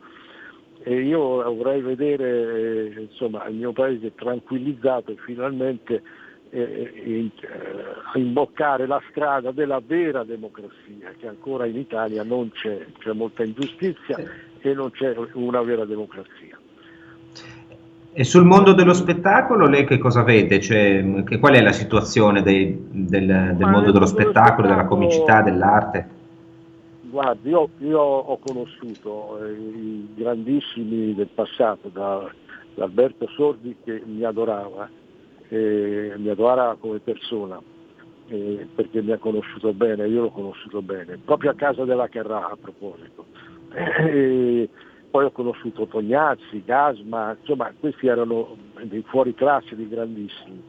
[0.85, 1.19] E io
[1.53, 6.01] vorrei vedere eh, insomma, il mio paese tranquillizzato e finalmente
[6.53, 7.31] eh,
[8.13, 14.17] imboccare la strada della vera democrazia, che ancora in Italia non c'è, c'è molta ingiustizia
[14.59, 16.59] e non c'è una vera democrazia.
[18.15, 20.61] E sul mondo dello spettacolo lei che cosa vede?
[20.61, 26.07] Cioè, che, qual è la situazione dei, del, del mondo dello spettacolo, della comicità, dell'arte?
[27.01, 32.29] Guardi, io, io ho conosciuto eh, i grandissimi del passato, da,
[32.75, 34.87] da Alberto Sordi che mi adorava,
[35.53, 37.61] eh, mi adora come persona,
[38.27, 42.49] eh, perché mi ha conosciuto bene, io l'ho conosciuto bene, proprio a casa della Carrà
[42.49, 43.25] a proposito.
[43.75, 44.67] Eh,
[45.11, 50.61] poi ho conosciuto Tognazzi, Gasma, insomma questi erano dei fuori classe, dei grandissimi.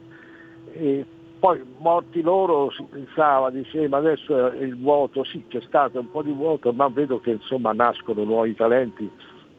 [0.73, 1.05] E
[1.39, 6.21] poi morti loro si pensava, diceva adesso è il vuoto, sì c'è stato un po'
[6.21, 9.09] di vuoto, ma vedo che insomma nascono nuovi talenti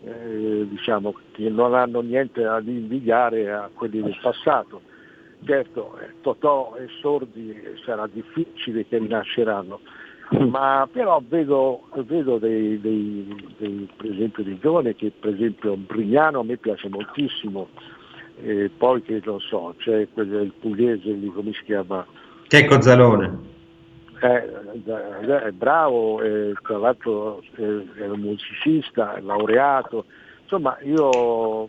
[0.04, 4.94] eh, diciamo, che non hanno niente da invidiare a quelli del passato.
[5.44, 9.80] Certo, eh, Totò e Sordi sarà difficile che rinasceranno,
[10.48, 16.40] ma però vedo, vedo dei, dei, dei, per esempio dei giovani che per esempio Brignano
[16.40, 17.68] a me piace moltissimo,
[18.42, 22.04] e poi che non so, c'è quello del pugliese lì, come si chiama?
[22.48, 23.54] Checco Zalone.
[24.20, 30.06] Eh, è bravo, eh, tra l'altro è un musicista, è laureato,
[30.42, 31.68] insomma io,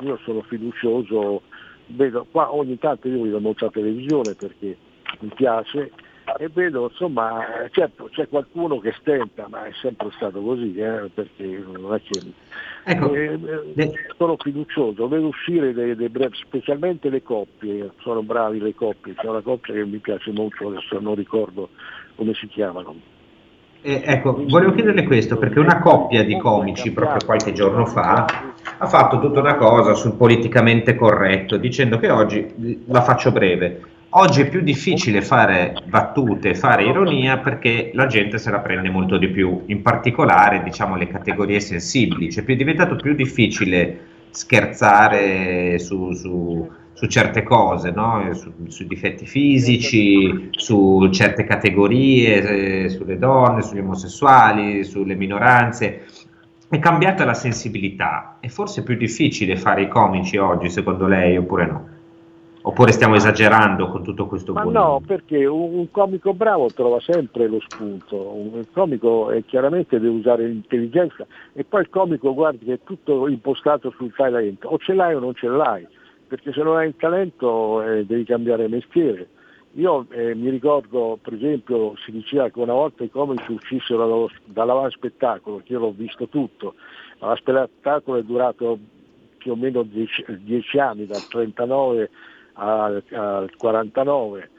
[0.00, 1.42] io sono fiducioso
[1.86, 4.76] vedo qua ogni tanto io vedo molta televisione perché
[5.20, 5.92] mi piace
[6.38, 11.64] e vedo insomma certo c'è qualcuno che stenta ma è sempre stato così eh, perché
[11.64, 12.20] non è che
[12.84, 13.14] ecco.
[13.14, 13.38] eh,
[13.76, 19.14] eh, sono fiducioso vedo uscire dei, dei brevi, specialmente le coppie sono bravi le coppie
[19.14, 21.68] c'è una coppia che mi piace molto adesso non ricordo
[22.16, 23.14] come si chiamano
[23.82, 28.24] eh, ecco, volevo chiederle questo perché una coppia di comici proprio qualche giorno fa
[28.78, 34.42] ha fatto tutta una cosa sul politicamente corretto dicendo che oggi, la faccio breve, oggi
[34.42, 39.28] è più difficile fare battute, fare ironia perché la gente se la prende molto di
[39.28, 43.98] più, in particolare diciamo le categorie sensibili, cioè è diventato più difficile
[44.30, 48.32] scherzare su, su su certe cose, no?
[48.32, 56.06] su, sui difetti fisici, su certe categorie, eh, sulle donne, sugli omosessuali, sulle minoranze.
[56.68, 58.38] È cambiata la sensibilità.
[58.40, 61.88] È forse più difficile fare i comici oggi, secondo lei, oppure no?
[62.62, 64.80] Oppure stiamo esagerando con tutto questo Ma buono?
[64.80, 68.64] no, perché un, un, comico bravo trova sempre lo spunto, un
[69.46, 74.66] chiaramente deve usare l'intelligenza e poi il comico guardi che è tutto impostato sul talento,
[74.66, 75.86] o ce l'hai o non ce l'hai
[76.26, 79.28] perché se non hai il talento eh, devi cambiare mestiere.
[79.72, 85.60] Io eh, mi ricordo, per esempio, si diceva che una volta i comici uscissero dall'avanspettacolo,
[85.64, 86.74] che io l'ho visto tutto,
[87.18, 88.78] l'avanspettacolo è durato
[89.36, 92.10] più o meno dieci, dieci anni, dal 39
[92.54, 94.50] al, al 49,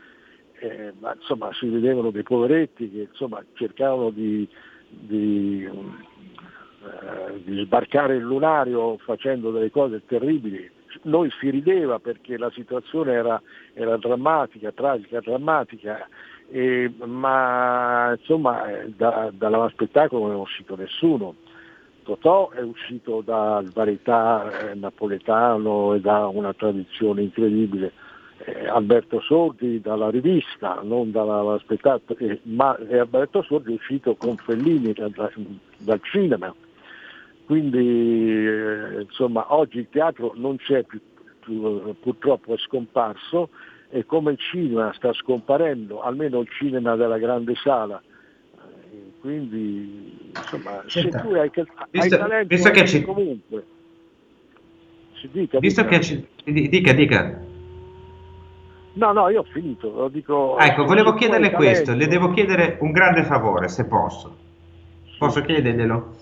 [0.59, 4.47] eh, ma insomma si vedevano dei poveretti che insomma, cercavano di,
[4.87, 12.51] di, eh, di sbarcare il lunario facendo delle cose terribili noi si rideva perché la
[12.51, 13.41] situazione era,
[13.73, 16.07] era drammatica, tragica, drammatica,
[16.49, 21.35] eh, ma insomma eh, da, spettacolo non è uscito nessuno.
[22.03, 27.91] Totò è uscito dal varietà eh, napoletano e da una tradizione incredibile.
[28.45, 34.93] Eh, Alberto Sordi dalla rivista, non dalla spettacolo, ma Alberto Sordi è uscito con Fellini
[34.93, 35.09] da,
[35.77, 36.53] dal cinema.
[37.47, 40.99] Quindi eh, insomma oggi il teatro non c'è più,
[41.39, 43.49] più, purtroppo è scomparso
[43.89, 50.83] e come il cinema sta scomparendo, almeno il cinema della grande sala, eh, quindi insomma
[50.87, 53.65] Senta, se tu hai, hai visto- talento visto che ci- comunque.
[55.13, 55.97] Si dica, Visto dica.
[55.97, 57.41] che ci- di- dica, dica.
[58.95, 60.57] No, no, io ho finito, lo dico.
[60.59, 64.35] Ecco, volevo chiederle questo, le devo chiedere un grande favore, se posso.
[65.17, 66.16] Posso chiederglielo?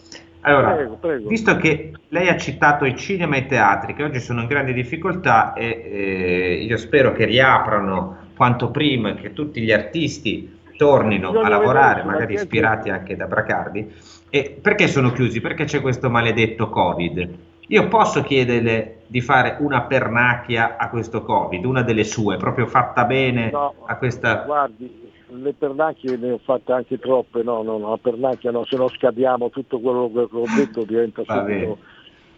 [0.47, 1.27] Allora, Prego, prego.
[1.27, 4.73] visto che lei ha citato il cinema e i teatri, che oggi sono in grande
[4.73, 11.29] difficoltà e eh, io spero che riaprano quanto prima, e che tutti gli artisti tornino
[11.29, 13.91] a lavorare, vedere, magari ispirati anche da Bracardi.
[14.29, 15.41] E perché sono chiusi?
[15.41, 17.29] Perché c'è questo maledetto Covid.
[17.67, 23.05] Io posso chiederle di fare una pernacchia a questo Covid, una delle sue, proprio fatta
[23.05, 24.43] bene No, a questa...
[24.45, 25.05] Guardi,
[25.41, 28.89] le pernacchie ne ho fatte anche troppe, no, no, no, la pernacchia no, se no
[28.89, 31.77] scadiamo tutto quello che ho detto diventa subito...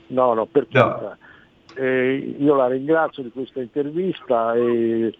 [0.09, 0.81] No, no, per No.
[0.81, 1.17] carità.
[1.75, 5.13] Eh, io la ringrazio di questa intervista e,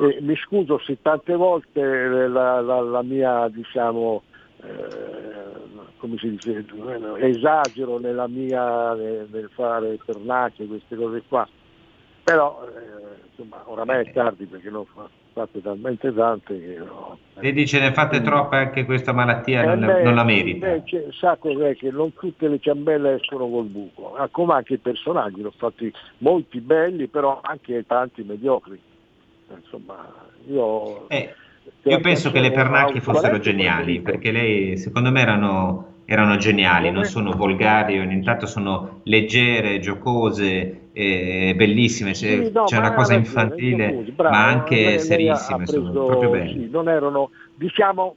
[0.00, 4.22] e mi scuso se tante volte la, la- la mia, diciamo,
[4.62, 6.64] eh, come si dice,
[7.18, 11.48] esagero nella mia, nel, nel fare pernacchie, queste cose qua,
[12.22, 17.18] però eh, insomma oramai è tardi perché ho fa- fatte talmente tante che no.
[17.40, 20.66] Dice ne fate troppe anche questa malattia Eh, non, beh, non la merita.
[20.68, 24.78] invece, sa cos'è che non tutte le ciambelle escono col buco, ah, come anche i
[24.78, 28.80] personaggi, ne ho fatti molti belli, però anche tanti mediocri.
[29.54, 30.10] Insomma,
[30.48, 31.34] io, Eh,
[31.82, 37.04] io penso che le pernacchie fossero geniali, perché lei, secondo me, erano, erano geniali, non
[37.04, 43.26] sono volgari, intanto sono leggere, giocose, eh, bellissime, c'è, Sì, no, c'è una cosa ragione,
[43.26, 46.50] infantile, Giocosi, bravo, ma anche lei- serissime, sono preso- proprio belle.
[46.52, 48.16] sì, non erano, diciamo,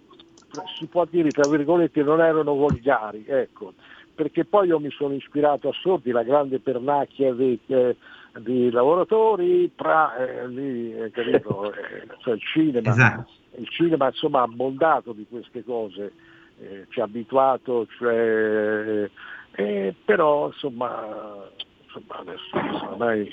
[0.77, 3.73] si può dire tra virgolette, non erano volgari, ecco,
[4.13, 7.95] perché poi io mi sono ispirato a Sordi, la grande pernacchia dei, eh,
[8.39, 13.25] dei lavoratori, pra, eh, lì, eh, capito, eh, cioè il cinema, Esatto.
[13.55, 16.13] il cinema insomma ha abbondato di queste cose,
[16.59, 19.09] eh, ci ha abituato, cioè,
[20.05, 21.49] però insomma,
[21.97, 23.29] insomma adesso ormai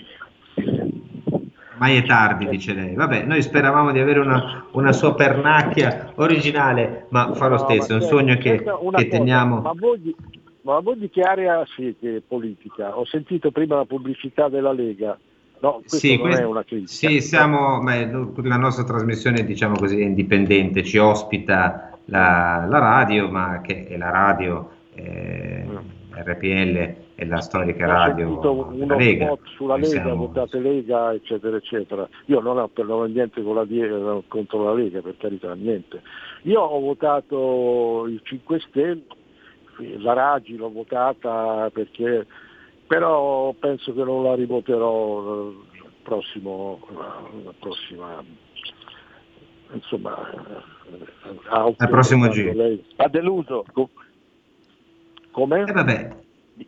[1.77, 2.95] Mai è tardi, dice lei.
[2.95, 7.95] Vabbè, noi speravamo di avere una, una sua pernacchia originale, ma fa lo stesso, è
[7.97, 8.63] un sogno che,
[8.95, 9.61] che teniamo.
[9.61, 10.15] Ma voi,
[10.63, 12.97] ma voi di che area siete politica?
[12.97, 15.19] Ho sentito prima la pubblicità della Lega.
[15.61, 16.91] No, questo Sì, non questo- è una critica.
[16.93, 23.61] sì, siamo, la nostra trasmissione diciamo così è indipendente, ci ospita la, la radio, ma
[23.63, 25.67] che è la radio eh,
[26.13, 29.27] RPL è la storica radio della uno Lega.
[29.27, 32.09] spot sulla Lega, siamo- votate Lega, eccetera, eccetera.
[32.27, 36.03] Io non ho, per- non niente con la, contro la Lega, per carità, niente.
[36.43, 39.03] Io ho votato il 5 Stelle,
[39.99, 42.27] la Raggi l'ho votata perché,
[42.87, 45.51] però penso che non la rivoterò
[46.03, 47.23] prossimo, la,
[47.59, 48.23] prossima,
[49.73, 50.73] insomma, eh,
[51.49, 52.53] Al prossimo giro.
[52.97, 53.65] Ha deluso.
[53.73, 53.89] Co-
[55.31, 55.63] Come?
[55.67, 56.17] Eh, vabbè.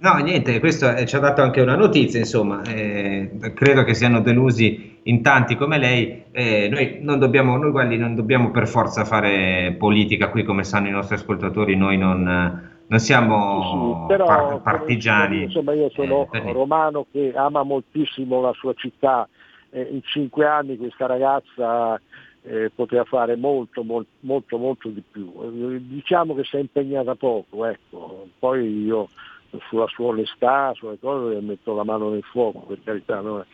[0.01, 4.99] No, niente, questo ci ha dato anche una notizia, insomma, eh, credo che siano delusi
[5.05, 6.25] in tanti come lei.
[6.33, 10.89] Eh, noi non dobbiamo, noi guardi, non dobbiamo per forza fare politica qui, come sanno
[10.89, 12.23] i nostri ascoltatori, noi non,
[12.85, 15.45] non siamo Sì, però, par- partigiani.
[15.45, 19.29] Insomma, io sono eh, romano che ama moltissimo la sua città.
[19.71, 22.01] Eh, in cinque anni questa ragazza
[22.43, 25.33] eh, poteva fare molto, mol- molto, molto di più.
[25.43, 28.27] Eh, diciamo che si è impegnata poco, ecco.
[28.37, 29.09] Poi io
[29.69, 33.45] sulla sua onestà, sulle cose metto la mano nel fuoco, per carità, no?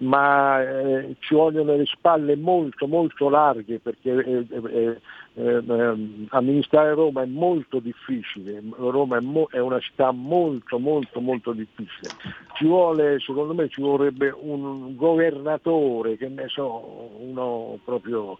[0.00, 5.00] ma eh, ci vogliono le spalle molto molto larghe perché eh, eh,
[5.34, 11.20] eh, ehm, amministrare Roma è molto difficile, Roma è, mo- è una città molto molto
[11.20, 12.10] molto difficile.
[12.54, 18.38] Ci vuole, secondo me ci vorrebbe un governatore, che ne so, uno proprio,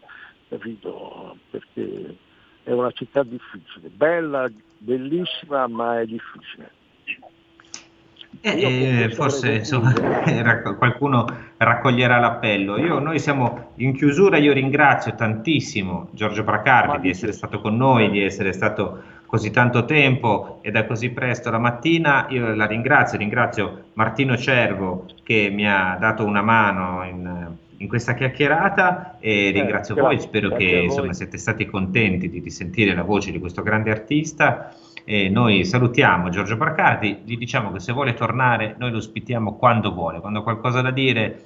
[0.48, 2.16] capito, perché
[2.62, 6.78] è una città difficile, bella, bellissima, ma è difficile.
[8.40, 9.92] Eh, eh, forse insomma,
[10.42, 11.26] racco- qualcuno
[11.56, 12.78] raccoglierà l'appello.
[12.78, 18.10] Io, noi siamo in chiusura, io ringrazio tantissimo Giorgio Bracardi di essere stato con noi,
[18.10, 22.26] di essere stato così tanto tempo e da così presto la mattina.
[22.30, 28.14] Io la ringrazio, ringrazio Martino Cervo che mi ha dato una mano in, in questa
[28.14, 33.30] chiacchierata e ringrazio grazie, voi, spero che insomma, siete stati contenti di risentire la voce
[33.30, 34.74] di questo grande artista.
[35.04, 39.92] E noi salutiamo Giorgio Barcardi, gli diciamo che se vuole tornare noi lo ospitiamo quando
[39.92, 41.44] vuole, quando ha qualcosa da dire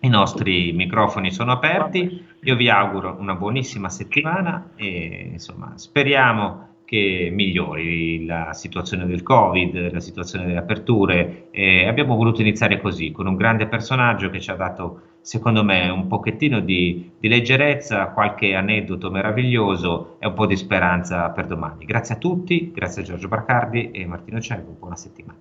[0.00, 7.30] i nostri microfoni sono aperti, io vi auguro una buonissima settimana e insomma speriamo che
[7.32, 11.48] migliori la situazione del Covid, la situazione delle aperture.
[11.50, 15.88] E abbiamo voluto iniziare così, con un grande personaggio che ci ha dato, secondo me,
[15.88, 21.84] un pochettino di, di leggerezza, qualche aneddoto meraviglioso e un po' di speranza per domani.
[21.84, 25.36] Grazie a tutti, grazie a Giorgio Barcardi e Martino Cervo, buona settimana.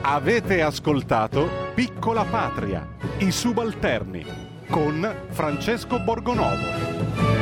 [0.00, 2.88] Avete ascoltato Piccola Patria,
[3.18, 4.24] i subalterni,
[4.70, 7.41] con Francesco Borgonovo.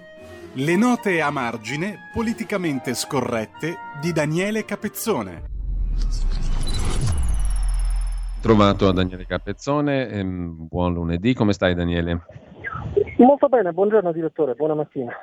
[0.53, 5.43] Le note a margine politicamente scorrette di Daniele Capezzone.
[8.41, 12.19] Trovato a Daniele Capezzone, ehm, buon lunedì, come stai Daniele?
[13.19, 15.13] Molto bene, buongiorno direttore, buona mattina.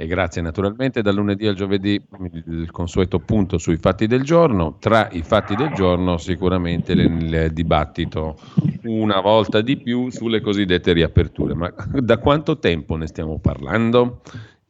[0.00, 2.00] E grazie naturalmente, dal lunedì al giovedì
[2.46, 8.38] il consueto punto sui fatti del giorno, tra i fatti del giorno sicuramente il dibattito
[8.84, 14.22] una volta di più sulle cosiddette riaperture, ma da quanto tempo ne stiamo parlando?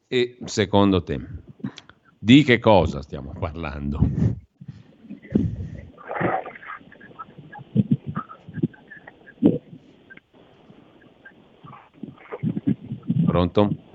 [0.06, 1.20] E secondo te,
[2.18, 4.00] di che cosa stiamo parlando?
[13.26, 13.87] Pronto?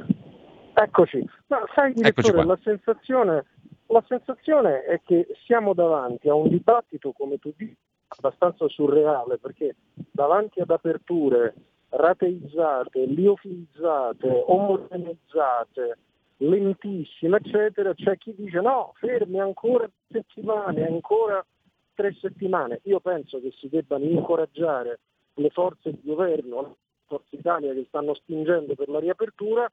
[0.74, 1.28] Eccoci.
[1.48, 3.46] Ma sai direttore, la sensazione,
[3.88, 9.76] la sensazione è che siamo davanti a un dibattito, come tu dici, abbastanza surreale, perché
[10.12, 11.54] davanti ad aperture
[11.90, 15.98] rateizzate, liofilizzate, omogeneizzate,
[16.38, 21.46] lentissime, eccetera, c'è chi dice no, fermi ancora settimane, ancora
[21.94, 22.80] tre settimane.
[22.84, 25.00] Io penso che si debbano incoraggiare
[25.36, 29.70] le forze di governo, Forza Italia che stanno spingendo per la riapertura,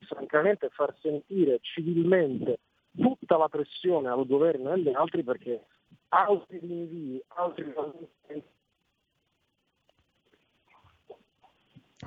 [0.00, 2.60] francamente far sentire civilmente
[2.96, 5.64] tutta la pressione al governo e agli altri perché
[6.08, 7.72] altri rinvii, altri
[8.28, 8.54] Ecco,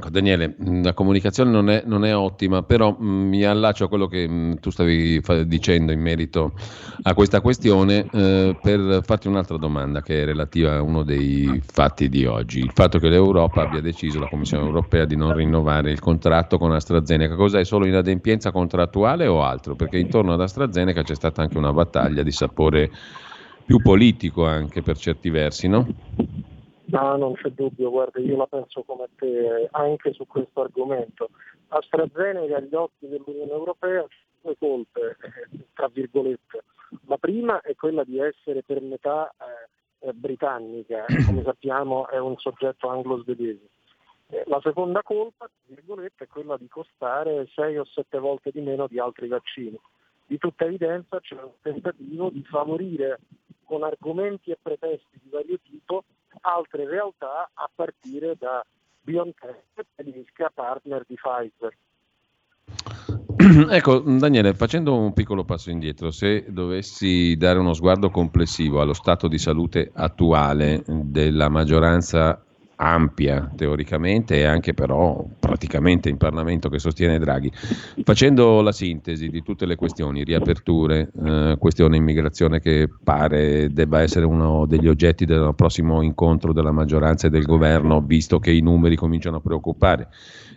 [0.07, 4.27] Daniele, la comunicazione non è, non è ottima, però mh, mi allaccio a quello che
[4.27, 6.53] mh, tu stavi dicendo in merito
[7.01, 12.07] a questa questione eh, per farti un'altra domanda che è relativa a uno dei fatti
[12.07, 12.59] di oggi.
[12.59, 16.71] Il fatto che l'Europa abbia deciso, la Commissione europea, di non rinnovare il contratto con
[16.71, 17.35] AstraZeneca.
[17.35, 17.63] Cos'è?
[17.65, 19.75] Solo inadempienza contrattuale o altro?
[19.75, 22.91] Perché intorno ad AstraZeneca c'è stata anche una battaglia di sapore
[23.65, 25.87] più politico anche per certi versi, no?
[26.91, 31.29] No, non c'è dubbio, guarda, io la penso come te anche su questo argomento.
[31.67, 34.05] AstraZeneca agli occhi dell'Unione Europea
[34.41, 35.17] due colpe,
[35.51, 36.63] eh, tra virgolette.
[37.05, 42.35] La prima è quella di essere per metà eh, eh britannica, come sappiamo è un
[42.37, 43.69] soggetto anglo-svedese.
[44.31, 48.61] Eh, la seconda colpa, tra virgolette, è quella di costare 6 o 7 volte di
[48.61, 49.79] meno di altri vaccini.
[50.25, 53.19] Di tutta evidenza c'è un tentativo di favorire
[53.63, 56.03] con argomenti e pretesti di vario tipo
[56.41, 58.65] altre realtà a partire da
[59.01, 61.75] BioNTech tedesca partner di Pfizer.
[63.69, 69.29] Ecco, Daniele, facendo un piccolo passo indietro, se dovessi dare uno sguardo complessivo allo stato
[69.29, 72.43] di salute attuale della maggioranza
[72.81, 77.51] ampia teoricamente e anche però praticamente in Parlamento che sostiene Draghi.
[78.03, 84.25] Facendo la sintesi di tutte le questioni, riaperture, eh, questione immigrazione che pare debba essere
[84.25, 88.95] uno degli oggetti del prossimo incontro della maggioranza e del governo, visto che i numeri
[88.95, 90.07] cominciano a preoccupare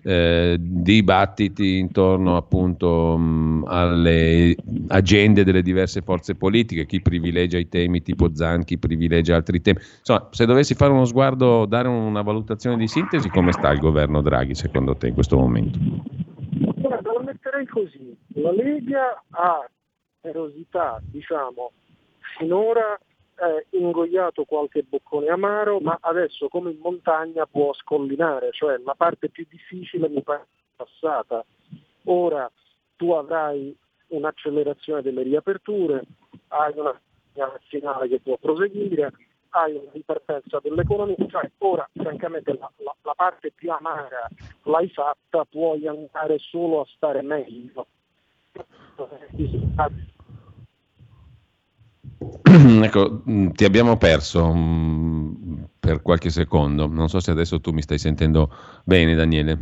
[0.02, 4.56] eh, dibattiti intorno appunto mh, alle
[4.88, 9.78] agende delle diverse forze politiche, chi privilegia i temi tipo Zan, chi privilegia altri temi.
[9.98, 14.22] Insomma, se dovessi fare uno sguardo, dare una valutazione di sintesi, come sta il governo
[14.22, 15.78] Draghi secondo te in questo momento?
[16.76, 18.16] Guarda, la metterei così.
[18.34, 19.68] La Lega ha
[20.20, 21.72] erosità, diciamo,
[22.38, 22.98] finora
[23.42, 29.28] eh, ingoiato qualche boccone amaro, ma adesso come in montagna può scollinare, cioè la parte
[29.28, 31.44] più difficile mi pare passata.
[32.04, 32.50] Ora
[32.96, 33.76] tu avrai
[34.08, 36.04] un'accelerazione delle riaperture,
[36.48, 36.98] hai una
[37.34, 39.12] nazionale che può proseguire,
[39.50, 44.28] hai una ripartenza dell'economia, cioè ora francamente la, la, la parte più amara
[44.64, 47.86] l'hai fatta, puoi andare solo a stare meglio.
[52.82, 56.86] ecco, mm, ti abbiamo perso mh, per qualche secondo.
[56.86, 58.54] Non so se adesso tu mi stai sentendo
[58.84, 59.58] bene, Daniele.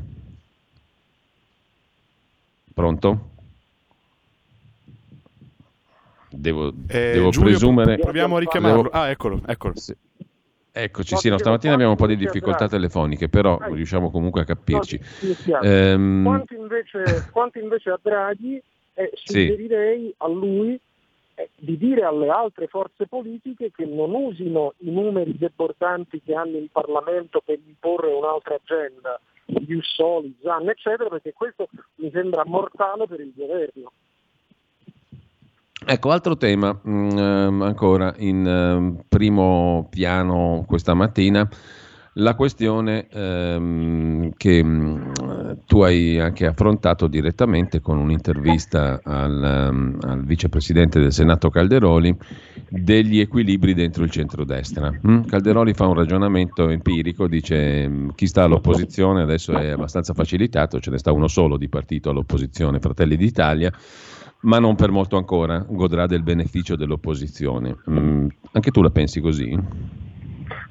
[2.75, 3.29] Pronto?
[6.31, 7.99] Devo, eh, devo Giulio, presumere.
[7.99, 8.91] Proviamo a richiamarlo.
[8.91, 9.75] Ah, eccolo, eccolo.
[9.77, 9.95] Sì.
[10.73, 15.01] Eccoci, sì, no, stamattina abbiamo un po' di difficoltà telefoniche, però riusciamo comunque a capirci.
[15.63, 16.23] Ehm...
[16.23, 18.63] Quanto, invece, quanto invece a Draghi,
[18.95, 20.15] eh, suggerirei sì.
[20.19, 20.81] a lui
[21.57, 26.68] di dire alle altre forze politiche che non usino i numeri debordanti che hanno in
[26.70, 33.20] Parlamento per imporre un'altra agenda, gli Ussoli, Zan, eccetera, perché questo mi sembra mortale per
[33.20, 33.93] il governo.
[35.86, 41.49] Ecco, altro tema mh, mm, ancora in uh, primo piano questa mattina
[42.15, 49.99] la questione ehm, che mh, mm, tu hai anche affrontato direttamente con un'intervista al, um,
[50.03, 52.17] al, vicepresidente del Senato Calderoli
[52.69, 54.93] degli equilibri dentro il centrodestra.
[55.09, 55.23] Mm?
[55.23, 60.81] Calderoli fa un ragionamento empirico, dice mh, mm, chi sta all'opposizione adesso è abbastanza facilitato,
[60.81, 63.73] ce ne sta uno solo di partito all'opposizione, Fratelli d'Italia
[64.43, 67.77] ma non per molto ancora, godrà del beneficio dell'opposizione.
[67.91, 69.55] Mm, anche tu la pensi così?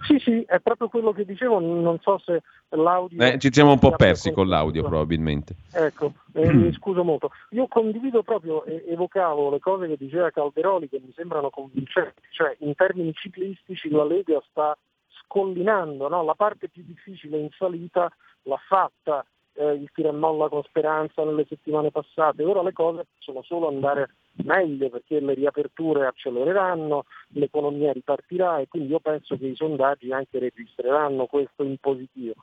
[0.02, 3.22] Sì, sì, è proprio quello che dicevo, non so se l'audio...
[3.24, 5.56] Eh, ci siamo un po' persi con l'audio probabilmente.
[5.72, 7.32] Ecco, eh, mi scuso molto.
[7.52, 12.56] Io condivido proprio, eh, evocavo le cose che diceva Calderoli che mi sembrano convincenti, cioè
[12.60, 14.78] in termini ciclistici la Lega sta
[15.24, 16.24] scollinando, no?
[16.24, 18.12] la parte più difficile in salita
[18.44, 19.26] l'ha fatta
[19.60, 23.68] eh, il tiro e molla con speranza nelle settimane passate, ora le cose possono solo
[23.68, 27.04] andare meglio perché le riaperture accelereranno,
[27.34, 32.36] l'economia ripartirà e quindi io penso che i sondaggi anche registreranno questo in positivo.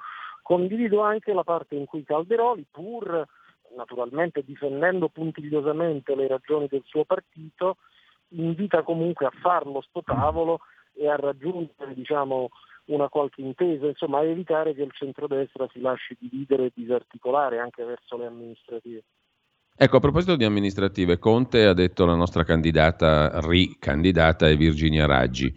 [0.43, 3.27] Condivido anche la parte in cui Calderoli, pur
[3.75, 7.79] naturalmente difendendo puntigliosamente le ragioni del suo partito,
[8.29, 10.61] invita comunque a farlo sto tavolo
[10.93, 12.51] e a raggiungere diciamo,
[12.87, 18.17] una qualche intesa, insomma evitare che il centrodestra si lasci dividere e disarticolare anche verso
[18.17, 19.03] le amministrative.
[19.79, 25.53] Ecco, a proposito di amministrative, Conte ha detto la nostra candidata, ricandidata è Virginia Raggi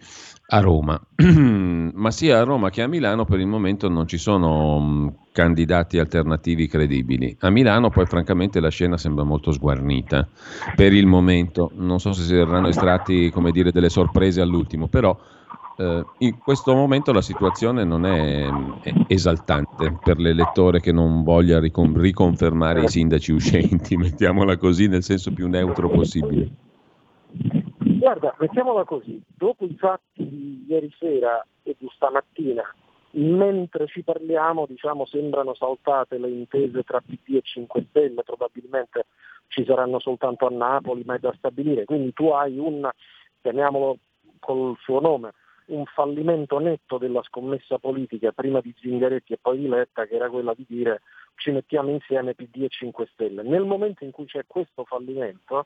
[0.48, 4.78] a Roma, ma sia a Roma che a Milano per il momento non ci sono
[4.78, 7.34] mm, candidati alternativi credibili.
[7.40, 10.28] A Milano poi francamente la scena sembra molto sguarnita
[10.76, 15.18] per il momento, non so se si verranno estratti come dire delle sorprese all'ultimo, però
[15.80, 18.46] eh, in questo momento la situazione non è,
[18.82, 25.02] è esaltante per l'elettore che non voglia ricon- riconfermare i sindaci uscenti, mettiamola così, nel
[25.02, 26.50] senso più neutro possibile.
[27.78, 32.62] Guarda, mettiamola così, dopo i fatti di ieri sera e di stamattina,
[33.12, 39.06] mentre ci parliamo, diciamo, sembrano saltate le intese tra PD e 5 Stelle, probabilmente
[39.48, 41.86] ci saranno soltanto a Napoli, ma è da stabilire.
[41.86, 42.88] Quindi tu hai un,
[43.40, 43.96] chiamiamolo
[44.38, 45.32] col suo nome,
[45.70, 50.28] un fallimento netto della scommessa politica prima di Zingaretti e poi di Letta, che era
[50.28, 51.02] quella di dire
[51.36, 53.42] ci mettiamo insieme PD e 5 Stelle.
[53.42, 55.64] Nel momento in cui c'è questo fallimento,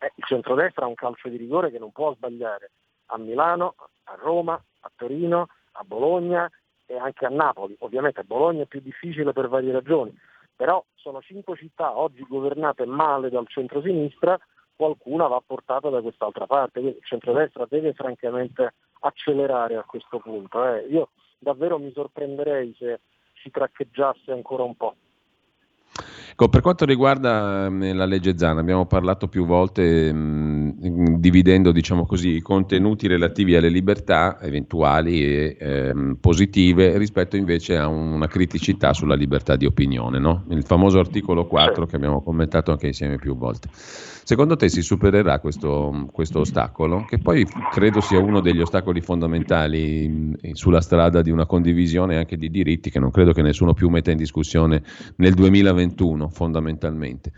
[0.00, 2.70] eh, il centrodestra ha un calcio di rigore che non può sbagliare
[3.06, 3.74] a Milano,
[4.04, 6.50] a Roma, a Torino, a Bologna
[6.86, 7.76] e anche a Napoli.
[7.80, 10.16] Ovviamente Bologna è più difficile per varie ragioni,
[10.56, 14.38] però sono cinque città oggi governate male dal centro-sinistra,
[14.74, 20.64] qualcuna va portata da quest'altra parte, quindi il centrodestra deve francamente accelerare a questo punto.
[20.64, 20.86] Eh.
[20.88, 23.00] Io davvero mi sorprenderei se
[23.42, 24.94] si traccheggiasse ancora un po'.
[26.42, 32.04] Ecco, per quanto riguarda mh, la legge Zana, abbiamo parlato più volte mh, dividendo diciamo
[32.04, 38.92] così, i contenuti relativi alle libertà eventuali e ehm, positive rispetto invece a una criticità
[38.92, 40.42] sulla libertà di opinione, no?
[40.48, 43.68] il famoso articolo 4 che abbiamo commentato anche insieme più volte.
[44.24, 50.38] Secondo te si supererà questo, questo, ostacolo, che poi credo sia uno degli ostacoli fondamentali
[50.52, 54.12] sulla strada di una condivisione anche di diritti che non credo che nessuno più metta
[54.12, 54.82] in discussione
[55.16, 57.32] nel 2021 fondamentalmente.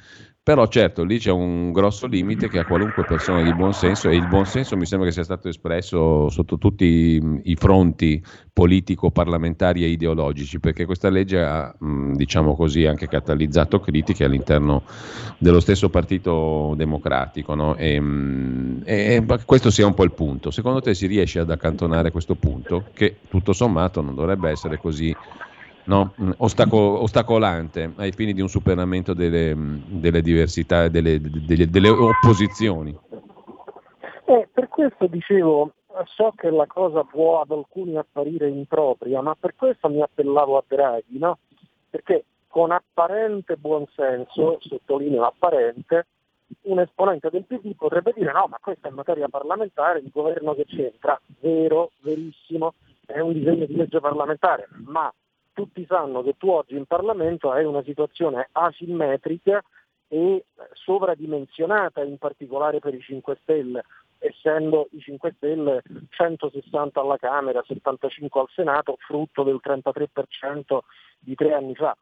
[0.45, 4.16] Però certo, lì c'è un grosso limite che a qualunque persona di buon senso, e
[4.16, 8.22] il buon senso mi sembra che sia stato espresso sotto tutti i fronti
[8.53, 14.82] politico-parlamentari e ideologici, perché questa legge ha, diciamo così, anche catalizzato critiche all'interno
[15.38, 17.55] dello stesso Partito Democratico.
[17.55, 17.74] No?
[17.76, 18.03] E,
[18.84, 20.51] e, questo sia un po' il punto.
[20.51, 25.16] Secondo te si riesce ad accantonare questo punto, che tutto sommato non dovrebbe essere così
[25.85, 26.14] no?
[26.20, 31.68] Mm, ostaco- ostacolante ai fini di un superamento delle, mm, delle diversità e delle, delle,
[31.68, 32.97] delle, opposizioni.
[34.26, 35.72] Eh, per questo dicevo,
[36.07, 40.64] so che la cosa può ad alcuni apparire impropria, ma per questo mi appellavo a
[40.66, 41.39] Draghi, no?
[41.91, 46.07] perché con apparente buonsenso, sottolineo apparente,
[46.62, 50.64] un esponente del PD potrebbe dire no, ma questa è materia parlamentare, il governo che
[50.66, 52.74] c'entra, vero, verissimo,
[53.07, 55.12] è un disegno di legge parlamentare, ma
[55.55, 59.62] tutti sanno che tu oggi in Parlamento hai una situazione asimmetrica
[60.09, 63.84] e sovradimensionata, in particolare per i 5 Stelle,
[64.18, 70.80] essendo i 5 Stelle 160 alla Camera, 75 al Senato, frutto del 33%
[71.18, 71.96] di tre anni fa.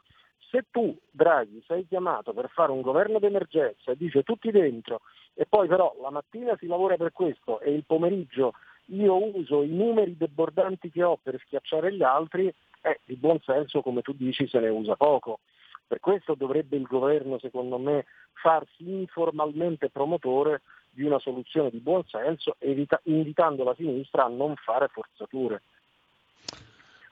[0.51, 5.01] Se tu, Draghi, sei chiamato per fare un governo d'emergenza, dice tutti dentro,
[5.35, 8.53] e poi però la mattina si lavora per questo e il pomeriggio
[8.87, 12.53] io uso i numeri debordanti che ho per schiacciare gli altri,
[12.83, 15.41] eh, di buon senso, come tu dici, se ne usa poco.
[15.87, 22.05] Per questo dovrebbe il governo, secondo me, farsi informalmente promotore di una soluzione di buon
[22.05, 25.63] senso, evita- invitando la sinistra a non fare forzature.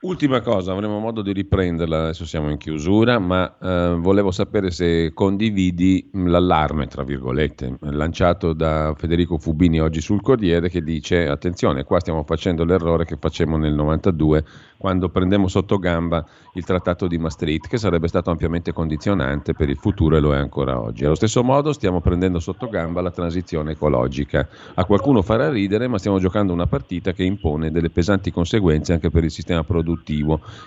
[0.02, 5.12] Ultima cosa, avremo modo di riprenderla, adesso siamo in chiusura, ma eh, volevo sapere se
[5.12, 12.00] condividi l'allarme, tra virgolette, lanciato da Federico Fubini oggi sul Corriere che dice attenzione, qua
[12.00, 14.42] stiamo facendo l'errore che facemmo nel 92
[14.78, 16.24] quando prendemmo sotto gamba
[16.54, 20.38] il trattato di Maastricht, che sarebbe stato ampiamente condizionante per il futuro e lo è
[20.38, 21.04] ancora oggi.
[21.04, 24.48] Allo stesso modo stiamo prendendo sotto gamba la transizione ecologica.
[24.76, 29.10] A qualcuno farà ridere, ma stiamo giocando una partita che impone delle pesanti conseguenze anche
[29.10, 29.88] per il sistema produttivo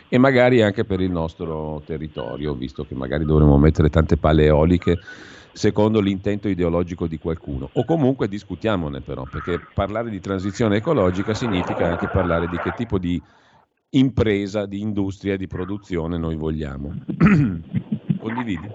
[0.09, 4.97] e magari anche per il nostro territorio, visto che magari dovremo mettere tante palle eoliche
[5.53, 7.69] secondo l'intento ideologico di qualcuno.
[7.73, 12.97] O comunque discutiamone però, perché parlare di transizione ecologica significa anche parlare di che tipo
[12.97, 13.21] di
[13.91, 16.93] impresa, di industria, di produzione noi vogliamo.
[18.19, 18.71] Condividi?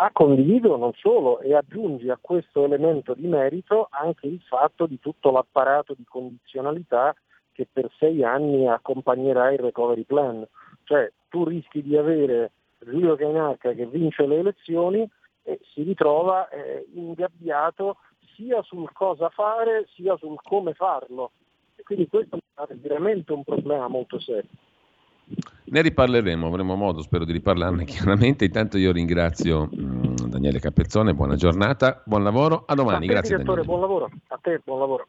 [0.00, 5.00] Ah, condivido non solo e aggiungi a questo elemento di merito anche il fatto di
[5.00, 7.16] tutto l'apparato di condizionalità
[7.58, 10.46] che per sei anni accompagnerà il recovery plan.
[10.84, 15.10] Cioè tu rischi di avere Giulio Cainarca che vince le elezioni
[15.42, 17.96] e si ritrova eh, ingabbiato
[18.36, 21.32] sia sul cosa fare sia sul come farlo.
[21.74, 24.50] E quindi questo è veramente un problema molto serio.
[25.64, 28.44] Ne riparleremo, avremo modo, spero di riparlarne chiaramente.
[28.44, 32.98] Intanto io ringrazio mh, mm, Daniele Capezzone, buona giornata, buon lavoro, a domani.
[32.98, 33.36] A te, Grazie.
[33.36, 33.66] Direttore, Daniele.
[33.66, 34.10] buon lavoro.
[34.28, 35.08] A te, buon lavoro.